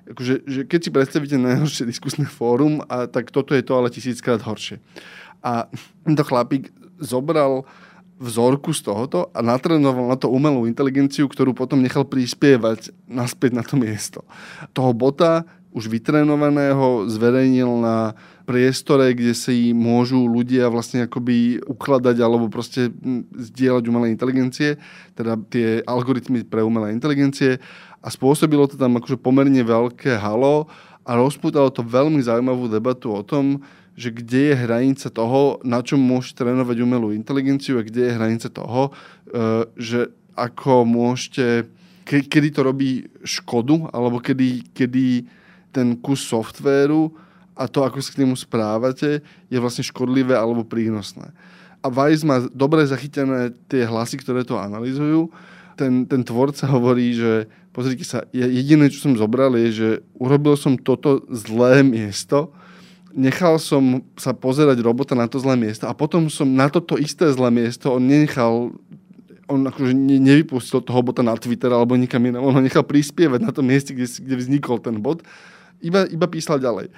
akože, 0.10 0.34
že 0.46 0.60
keď 0.66 0.80
si 0.82 0.90
predstavíte 0.90 1.38
najhoršie 1.38 1.86
diskusné 1.86 2.26
fórum, 2.26 2.82
a 2.90 3.06
tak 3.06 3.30
toto 3.30 3.54
je 3.54 3.62
to 3.62 3.78
ale 3.78 3.94
tisíckrát 3.94 4.42
horšie. 4.42 4.82
A 5.46 5.70
tento 6.06 6.24
chlapík 6.26 6.74
zobral 6.98 7.64
vzorku 8.20 8.76
z 8.76 8.84
tohoto 8.84 9.32
a 9.32 9.40
natrenoval 9.40 10.12
na 10.12 10.18
to 10.20 10.28
umelú 10.28 10.68
inteligenciu, 10.68 11.32
ktorú 11.32 11.56
potom 11.56 11.80
nechal 11.80 12.04
prispievať 12.04 12.92
naspäť 13.08 13.56
na 13.56 13.64
to 13.64 13.80
miesto. 13.80 14.28
Toho 14.76 14.92
bota 14.92 15.48
už 15.70 15.86
vytrenovaného 15.86 17.06
zverejnil 17.06 17.70
na 17.82 18.18
priestore, 18.50 19.14
kde 19.14 19.38
si 19.38 19.70
môžu 19.78 20.26
ľudia 20.26 20.66
vlastne 20.74 21.06
akoby 21.06 21.62
ukladať 21.70 22.18
alebo 22.18 22.50
proste 22.50 22.90
zdieľať 23.38 23.84
umelé 23.86 24.10
inteligencie, 24.10 24.82
teda 25.14 25.38
tie 25.54 25.86
algoritmy 25.86 26.42
pre 26.50 26.66
umelé 26.66 26.90
inteligencie. 26.98 27.62
A 28.02 28.08
spôsobilo 28.10 28.66
to 28.66 28.82
tam 28.82 28.98
akože 28.98 29.22
pomerne 29.22 29.62
veľké 29.62 30.18
halo 30.18 30.66
a 31.06 31.12
rozputalo 31.14 31.70
to 31.70 31.86
veľmi 31.86 32.18
zaujímavú 32.26 32.66
debatu 32.66 33.14
o 33.14 33.22
tom, 33.22 33.62
že 34.00 34.16
kde 34.16 34.56
je 34.56 34.56
hranica 34.56 35.12
toho, 35.12 35.60
na 35.62 35.84
čom 35.84 36.00
môžete 36.00 36.42
trénovať 36.42 36.78
umelú 36.82 37.12
inteligenciu 37.12 37.78
a 37.78 37.86
kde 37.86 38.10
je 38.10 38.16
hranica 38.16 38.48
toho, 38.48 38.90
e, 38.90 38.92
že 39.76 40.10
ako 40.40 40.88
môžete, 40.88 41.68
kedy 42.08 42.50
to 42.56 42.64
robí 42.64 43.12
škodu, 43.28 43.92
alebo 43.92 44.24
kedy, 44.24 44.72
kedy 44.72 45.28
ten 45.70 45.98
kus 45.98 46.26
softvéru 46.26 47.14
a 47.54 47.68
to, 47.68 47.84
ako 47.84 48.00
sa 48.00 48.16
k 48.16 48.22
nemu 48.24 48.36
správate, 48.40 49.20
je 49.52 49.58
vlastne 49.60 49.84
škodlivé 49.84 50.34
alebo 50.34 50.64
prínosné. 50.64 51.36
A 51.80 51.88
Vice 51.88 52.28
má 52.28 52.44
dobre 52.52 52.84
zachytené 52.84 53.56
tie 53.72 53.88
hlasy, 53.88 54.20
ktoré 54.20 54.44
to 54.44 54.60
analizujú. 54.60 55.32
ten, 55.80 56.04
ten 56.04 56.28
tvorca 56.28 56.68
hovorí, 56.68 57.16
že 57.16 57.48
pozrite 57.72 58.04
sa, 58.04 58.28
jediné, 58.36 58.92
čo 58.92 59.08
som 59.08 59.16
zobral, 59.16 59.56
je, 59.56 59.70
že 59.72 59.90
urobil 60.20 60.60
som 60.60 60.76
toto 60.76 61.24
zlé 61.32 61.80
miesto, 61.88 62.52
nechal 63.16 63.56
som 63.58 64.04
sa 64.20 64.36
pozerať 64.36 64.84
robota 64.84 65.16
na 65.16 65.26
to 65.26 65.40
zlé 65.40 65.56
miesto 65.56 65.88
a 65.88 65.96
potom 65.96 66.28
som 66.30 66.46
na 66.46 66.70
toto 66.70 67.00
isté 67.00 67.26
zlé 67.32 67.50
miesto, 67.50 67.96
on 67.96 68.04
nenechal 68.04 68.76
on 69.50 69.66
akože 69.66 69.98
nevypustil 69.98 70.86
toho 70.86 71.02
bota 71.02 71.26
na 71.26 71.34
Twitter 71.34 71.74
alebo 71.74 71.98
nikam 71.98 72.22
inám, 72.22 72.46
on 72.46 72.54
ho 72.54 72.62
nechal 72.62 72.86
prispievať 72.86 73.42
na 73.42 73.50
tom 73.50 73.66
mieste, 73.66 73.98
kde, 73.98 74.06
kde 74.06 74.36
vznikol 74.38 74.78
ten 74.78 75.02
bod, 75.02 75.26
iba, 75.84 76.06
iba 76.08 76.28
písal 76.28 76.60
ďalej. 76.60 76.92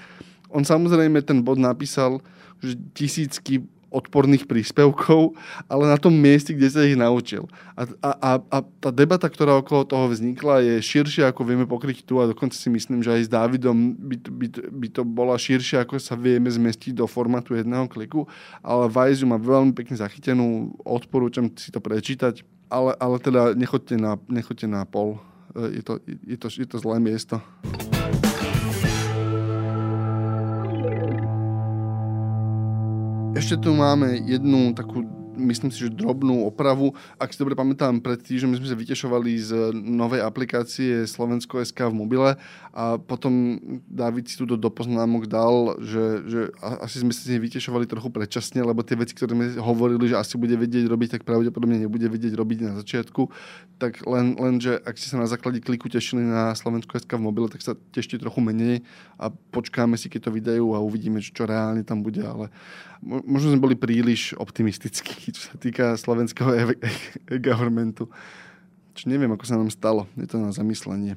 On 0.51 0.65
samozrejme 0.65 1.23
ten 1.23 1.39
bod 1.39 1.57
napísal 1.57 2.19
že 2.61 2.77
tisícky 2.93 3.65
odporných 3.91 4.47
príspevkov, 4.47 5.35
ale 5.67 5.83
na 5.83 5.99
tom 5.99 6.15
mieste, 6.15 6.55
kde 6.55 6.69
sa 6.71 6.87
ich 6.87 6.95
naučil. 6.95 7.43
A, 7.75 7.83
a, 7.99 8.31
a 8.39 8.57
tá 8.79 8.87
debata, 8.87 9.27
ktorá 9.27 9.59
okolo 9.59 9.83
toho 9.83 10.07
vznikla, 10.07 10.63
je 10.63 10.75
širšia, 10.79 11.27
ako 11.27 11.43
vieme 11.43 11.67
pokryť 11.67 12.07
tu 12.07 12.23
a 12.23 12.29
dokonca 12.31 12.55
si 12.55 12.71
myslím, 12.71 13.03
že 13.03 13.11
aj 13.11 13.21
s 13.27 13.29
Dávidom 13.29 13.75
by, 13.99 14.15
by, 14.31 14.47
by 14.71 14.87
to 14.95 15.03
bola 15.03 15.35
širšia, 15.35 15.83
ako 15.83 15.99
sa 15.99 16.15
vieme 16.15 16.47
zmestiť 16.47 16.95
do 16.95 17.03
formátu 17.03 17.51
jedného 17.51 17.91
kliku, 17.91 18.31
ale 18.63 18.87
Vajzu 18.87 19.27
má 19.27 19.35
veľmi 19.35 19.75
pekne 19.75 19.99
zachytenú, 19.99 20.71
odporúčam 20.87 21.51
si 21.59 21.67
to 21.67 21.83
prečítať, 21.83 22.47
ale, 22.71 22.95
ale 22.95 23.19
teda 23.19 23.51
nechoďte 23.59 23.99
na, 23.99 24.15
nechoďte 24.31 24.71
na 24.71 24.87
pol. 24.87 25.19
Je 25.51 25.83
to, 25.83 25.99
je, 26.07 26.37
to, 26.39 26.47
je 26.47 26.63
to 26.63 26.79
zlé 26.79 27.03
miesto. 27.03 27.43
Ešte 33.41 33.57
tu 33.57 33.73
máme 33.73 34.21
jednu 34.21 34.69
takú 34.77 35.01
myslím 35.41 35.73
si, 35.73 35.85
že 35.85 35.89
drobnú 35.89 36.45
opravu. 36.45 36.93
Ak 37.17 37.33
si 37.33 37.41
dobre 37.41 37.57
pamätám, 37.57 37.99
pred 37.99 38.21
týždňom 38.21 38.61
sme 38.61 38.67
sa 38.69 38.77
vytešovali 38.77 39.31
z 39.41 39.51
novej 39.73 40.21
aplikácie 40.21 41.03
Slovensko 41.09 41.59
SK 41.65 41.89
v 41.89 41.99
mobile 42.05 42.29
a 42.71 42.95
potom 43.01 43.59
David 43.89 44.31
si 44.31 44.39
tu 44.39 44.47
do 44.47 44.69
poznámok 44.71 45.27
dal, 45.27 45.75
že, 45.83 46.05
že 46.29 46.39
asi 46.61 47.03
sme 47.03 47.11
sa 47.11 47.25
vytešovali 47.27 47.89
trochu 47.89 48.07
predčasne, 48.07 48.63
lebo 48.63 48.85
tie 48.85 48.95
veci, 48.95 49.17
ktoré 49.17 49.35
sme 49.35 49.45
hovorili, 49.59 50.07
že 50.07 50.15
asi 50.15 50.39
bude 50.39 50.55
vedieť 50.55 50.87
robiť, 50.87 51.19
tak 51.19 51.27
pravdepodobne 51.27 51.81
nebude 51.81 52.07
vedieť 52.07 52.33
robiť 52.37 52.57
na 52.63 52.71
začiatku. 52.79 53.27
Tak 53.81 54.05
len, 54.07 54.37
len 54.37 54.61
že 54.61 54.77
ak 54.79 54.95
ste 54.95 55.11
sa 55.11 55.19
na 55.19 55.27
základe 55.27 55.59
kliku 55.59 55.91
tešili 55.91 56.23
na 56.23 56.53
Slovensko 56.53 57.01
SK 57.01 57.17
v 57.17 57.25
mobile, 57.27 57.51
tak 57.51 57.65
sa 57.65 57.73
tešte 57.91 58.21
trochu 58.21 58.39
menej 58.39 58.85
a 59.17 59.29
počkáme 59.29 59.97
si, 59.97 60.07
keď 60.07 60.29
to 60.29 60.31
vydajú 60.31 60.65
a 60.77 60.83
uvidíme, 60.83 61.19
čo 61.19 61.43
reálne 61.43 61.83
tam 61.83 62.05
bude, 62.05 62.21
ale 62.21 62.53
možno 63.01 63.53
sme 63.53 63.63
boli 63.65 63.75
príliš 63.75 64.37
optimistickí, 64.37 65.30
čo 65.31 65.41
sa 65.51 65.55
týka 65.55 65.95
slovenského 65.95 66.51
e- 66.53 66.77
e- 66.77 67.39
governmentu. 67.39 68.11
Čo 68.91 69.07
neviem, 69.07 69.31
ako 69.31 69.45
sa 69.47 69.55
nám 69.55 69.71
stalo. 69.71 70.05
Je 70.19 70.27
to 70.27 70.37
na 70.37 70.51
zamyslenie. 70.51 71.15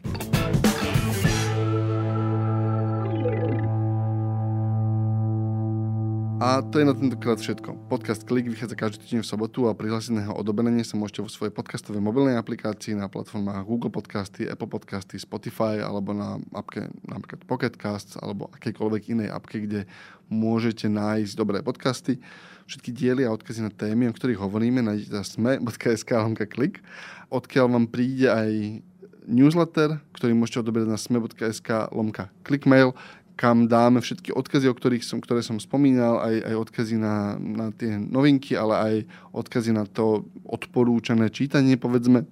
A 6.45 6.61
to 6.61 6.77
je 6.77 6.85
na 6.85 6.93
tentokrát 6.93 7.41
všetko. 7.41 7.89
Podcast 7.89 8.29
Klik 8.29 8.53
vychádza 8.53 8.77
každý 8.77 9.01
týždeň 9.01 9.25
v 9.25 9.31
sobotu 9.33 9.65
a 9.65 9.73
prihlásené 9.73 10.29
ho 10.29 10.37
odoberenie 10.37 10.85
sa 10.85 11.01
môžete 11.01 11.25
vo 11.25 11.33
svojej 11.33 11.49
podcastovej 11.57 12.05
mobilnej 12.05 12.37
aplikácii 12.37 12.93
na 12.93 13.09
platformách 13.09 13.65
Google 13.65 13.89
Podcasty, 13.89 14.45
Apple 14.45 14.69
Podcasty, 14.69 15.17
Spotify 15.17 15.81
alebo 15.81 16.13
na 16.13 16.37
apke 16.53 16.93
napríklad 17.09 17.49
Pocket 17.49 17.75
Casts 17.81 18.21
alebo 18.21 18.53
akejkoľvek 18.61 19.03
inej 19.17 19.33
apke, 19.33 19.57
kde 19.57 19.89
môžete 20.29 20.85
nájsť 20.85 21.33
dobré 21.33 21.65
podcasty. 21.65 22.21
Všetky 22.65 22.91
diely 22.97 23.23
a 23.29 23.35
odkazy 23.37 23.61
na 23.61 23.69
témy, 23.69 24.09
o 24.09 24.17
ktorých 24.17 24.41
hovoríme, 24.41 24.81
nájdete 24.81 25.13
na 25.13 25.25
sme.sk 25.25 26.11
klik, 26.49 26.81
odkiaľ 27.29 27.67
vám 27.77 27.87
príde 27.93 28.33
aj 28.33 28.81
newsletter, 29.29 30.01
ktorý 30.17 30.33
môžete 30.33 30.65
odoberať 30.65 30.89
na 30.89 30.99
sme.sk 31.01 31.69
lomka 31.93 32.33
clickmail, 32.41 32.97
kam 33.35 33.67
dáme 33.67 33.99
všetky 33.99 34.31
odkazy, 34.31 34.71
o 34.71 34.75
ktorých 34.79 35.03
som, 35.03 35.19
ktoré 35.19 35.43
som 35.43 35.59
spomínal, 35.59 36.23
aj, 36.23 36.35
aj 36.41 36.55
odkazy 36.55 36.97
na, 36.97 37.35
na 37.37 37.69
tie 37.75 37.99
novinky, 37.99 38.55
ale 38.55 38.75
aj 38.79 38.95
odkazy 39.35 39.75
na 39.75 39.85
to 39.91 40.25
odporúčané 40.47 41.29
čítanie, 41.35 41.75
povedzme. 41.75 42.31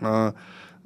A 0.00 0.32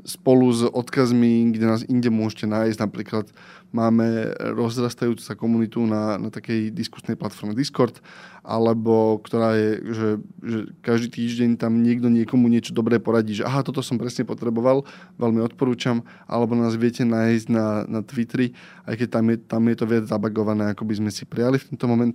spolu 0.02 0.50
s 0.50 0.66
odkazmi, 0.66 1.54
kde 1.54 1.66
nás 1.70 1.86
inde 1.86 2.10
môžete 2.10 2.50
nájsť. 2.50 2.78
Napríklad 2.82 3.30
máme 3.72 4.36
rozrastajúcu 4.36 5.24
sa 5.24 5.32
komunitu 5.32 5.80
na, 5.88 6.20
na 6.20 6.28
takej 6.28 6.70
diskusnej 6.70 7.16
platforme 7.16 7.56
Discord, 7.56 7.98
alebo 8.44 9.16
ktorá 9.24 9.56
je, 9.56 9.70
že, 9.90 10.08
že 10.44 10.58
každý 10.84 11.08
týždeň 11.08 11.50
tam 11.56 11.80
niekto 11.80 12.12
niekomu 12.12 12.52
niečo 12.52 12.76
dobré 12.76 13.00
poradí, 13.00 13.40
že 13.40 13.48
aha, 13.48 13.64
toto 13.64 13.80
som 13.80 13.96
presne 13.96 14.28
potreboval, 14.28 14.84
veľmi 15.16 15.40
odporúčam, 15.40 16.04
alebo 16.28 16.52
nás 16.52 16.76
viete 16.76 17.02
nájsť 17.02 17.46
na, 17.48 17.88
na 17.88 18.00
Twitteri, 18.04 18.52
aj 18.84 18.94
keď 19.00 19.08
tam 19.08 19.24
je, 19.32 19.36
tam 19.40 19.62
je 19.66 19.76
to 19.80 19.84
viac 19.88 20.04
zabagované, 20.04 20.70
ako 20.70 20.84
by 20.84 20.94
sme 21.00 21.10
si 21.10 21.24
prijali 21.24 21.56
v 21.56 21.66
tento 21.72 21.88
moment. 21.88 22.14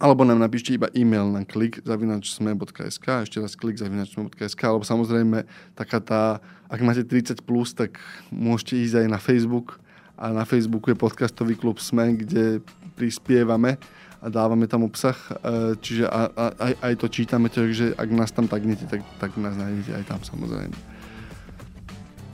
Alebo 0.00 0.24
nám 0.24 0.40
napíšte 0.40 0.72
iba 0.72 0.88
e-mail 0.96 1.28
na 1.28 1.44
klik 1.44 1.84
zavinačsme.sk, 1.84 3.28
ešte 3.28 3.36
raz 3.36 3.52
klik 3.52 3.76
zavinačsme.sk, 3.76 4.60
alebo 4.64 4.80
samozrejme 4.80 5.44
taká 5.76 6.00
tá, 6.00 6.40
ak 6.72 6.80
máte 6.80 7.04
30+, 7.04 7.44
plus, 7.44 7.76
tak 7.76 8.00
môžete 8.32 8.80
ísť 8.80 9.04
aj 9.04 9.06
na 9.12 9.20
Facebook 9.20 9.76
a 10.20 10.36
na 10.36 10.44
Facebooku 10.44 10.92
je 10.92 11.00
podcastový 11.00 11.56
klub 11.56 11.80
SME, 11.80 12.20
kde 12.20 12.60
prispievame 12.92 13.80
a 14.20 14.28
dávame 14.28 14.68
tam 14.68 14.84
obsah, 14.84 15.16
e, 15.16 15.80
čiže 15.80 16.04
aj, 16.04 16.76
aj 16.84 16.94
to 17.00 17.08
čítame, 17.08 17.48
takže 17.48 17.96
ak 17.96 18.08
nás 18.12 18.28
tam 18.28 18.44
tagnete, 18.44 18.84
tak, 18.84 19.00
tak 19.16 19.32
nás 19.40 19.56
nájdete 19.56 19.96
aj 19.96 20.04
tam 20.04 20.20
samozrejme. 20.20 20.76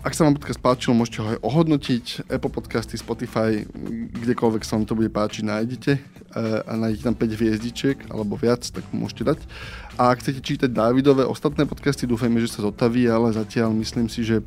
Ak 0.07 0.15
sa 0.15 0.23
vám 0.23 0.39
podcast 0.39 0.63
páčil, 0.63 0.95
môžete 0.95 1.19
ho 1.19 1.35
aj 1.35 1.43
ohodnotiť. 1.43 2.31
Apple 2.31 2.55
Podcasty, 2.55 2.95
Spotify, 2.95 3.67
kdekoľvek 4.23 4.63
sa 4.63 4.79
vám 4.79 4.87
to 4.87 4.95
bude 4.95 5.11
páčiť, 5.11 5.43
nájdete. 5.43 5.93
Eh, 5.99 6.63
a 6.63 6.73
nájdete 6.79 7.11
tam 7.11 7.19
5 7.19 7.35
hviezdičiek 7.35 7.99
alebo 8.15 8.39
viac, 8.39 8.63
tak 8.63 8.87
môžete 8.95 9.27
dať. 9.27 9.39
A 9.99 10.15
ak 10.15 10.23
chcete 10.23 10.47
čítať 10.47 10.71
Dávidové 10.71 11.27
ostatné 11.27 11.67
podcasty, 11.67 12.07
dúfajme, 12.07 12.39
že 12.39 12.55
sa 12.55 12.63
zotaví, 12.63 13.03
ale 13.11 13.35
zatiaľ 13.35 13.75
myslím 13.83 14.07
si, 14.07 14.23
že, 14.23 14.47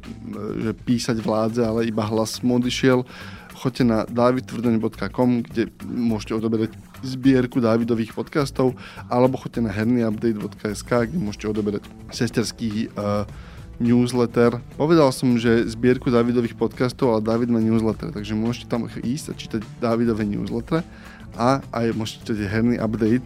že 0.63 0.71
písať 0.71 1.19
vládze, 1.19 1.67
ale 1.67 1.91
iba 1.91 2.07
hlas 2.07 2.39
mu 2.39 2.55
odišiel. 2.55 3.03
Choďte 3.59 3.83
na 3.83 4.07
davidtvrdoň.com, 4.07 5.43
kde 5.43 5.75
môžete 5.83 6.39
odoberať 6.39 6.71
zbierku 7.03 7.59
Dávidových 7.59 8.15
podcastov, 8.15 8.79
alebo 9.11 9.35
choďte 9.35 9.67
na 9.67 9.75
hernyupdate.sk, 9.75 11.11
kde 11.11 11.19
môžete 11.19 11.51
odoberať 11.51 11.83
sesterský 12.15 12.87
uh, 12.95 13.27
newsletter. 13.79 14.59
Povedal 14.75 15.09
som, 15.15 15.39
že 15.39 15.65
zbierku 15.71 16.11
Davidových 16.11 16.59
podcastov, 16.59 17.15
ale 17.15 17.25
David 17.25 17.49
má 17.49 17.63
newsletter, 17.63 18.11
takže 18.11 18.35
môžete 18.35 18.67
tam 18.67 18.85
ísť 18.85 19.25
a 19.31 19.33
čítať 19.33 19.61
Davidové 19.79 20.27
newsletter 20.27 20.83
a 21.39 21.63
aj 21.71 21.95
môžete 21.95 22.27
čítať 22.27 22.37
herný 22.45 22.75
update 22.77 23.25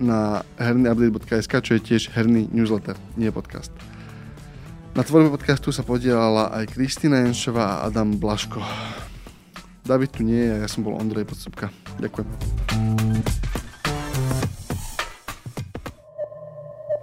na 0.00 0.42
hernyupdate.sk, 0.56 1.52
čo 1.62 1.72
je 1.76 1.82
tiež 1.84 2.10
herný 2.16 2.48
newsletter, 2.50 2.96
nie 3.14 3.28
podcast. 3.28 3.70
Na 4.92 5.00
tvorbe 5.00 5.32
podcastu 5.32 5.72
sa 5.72 5.84
podielala 5.84 6.52
aj 6.52 6.76
Kristýna 6.76 7.24
Jenšová 7.24 7.80
a 7.80 7.88
Adam 7.88 8.16
Blaško. 8.16 8.60
David 9.88 10.12
tu 10.12 10.20
nie 10.20 10.40
je, 10.40 10.54
ja 10.64 10.68
som 10.68 10.84
bol 10.84 10.96
Ondrej 11.00 11.24
Podstupka. 11.24 11.72
Ďakujem. 11.96 13.61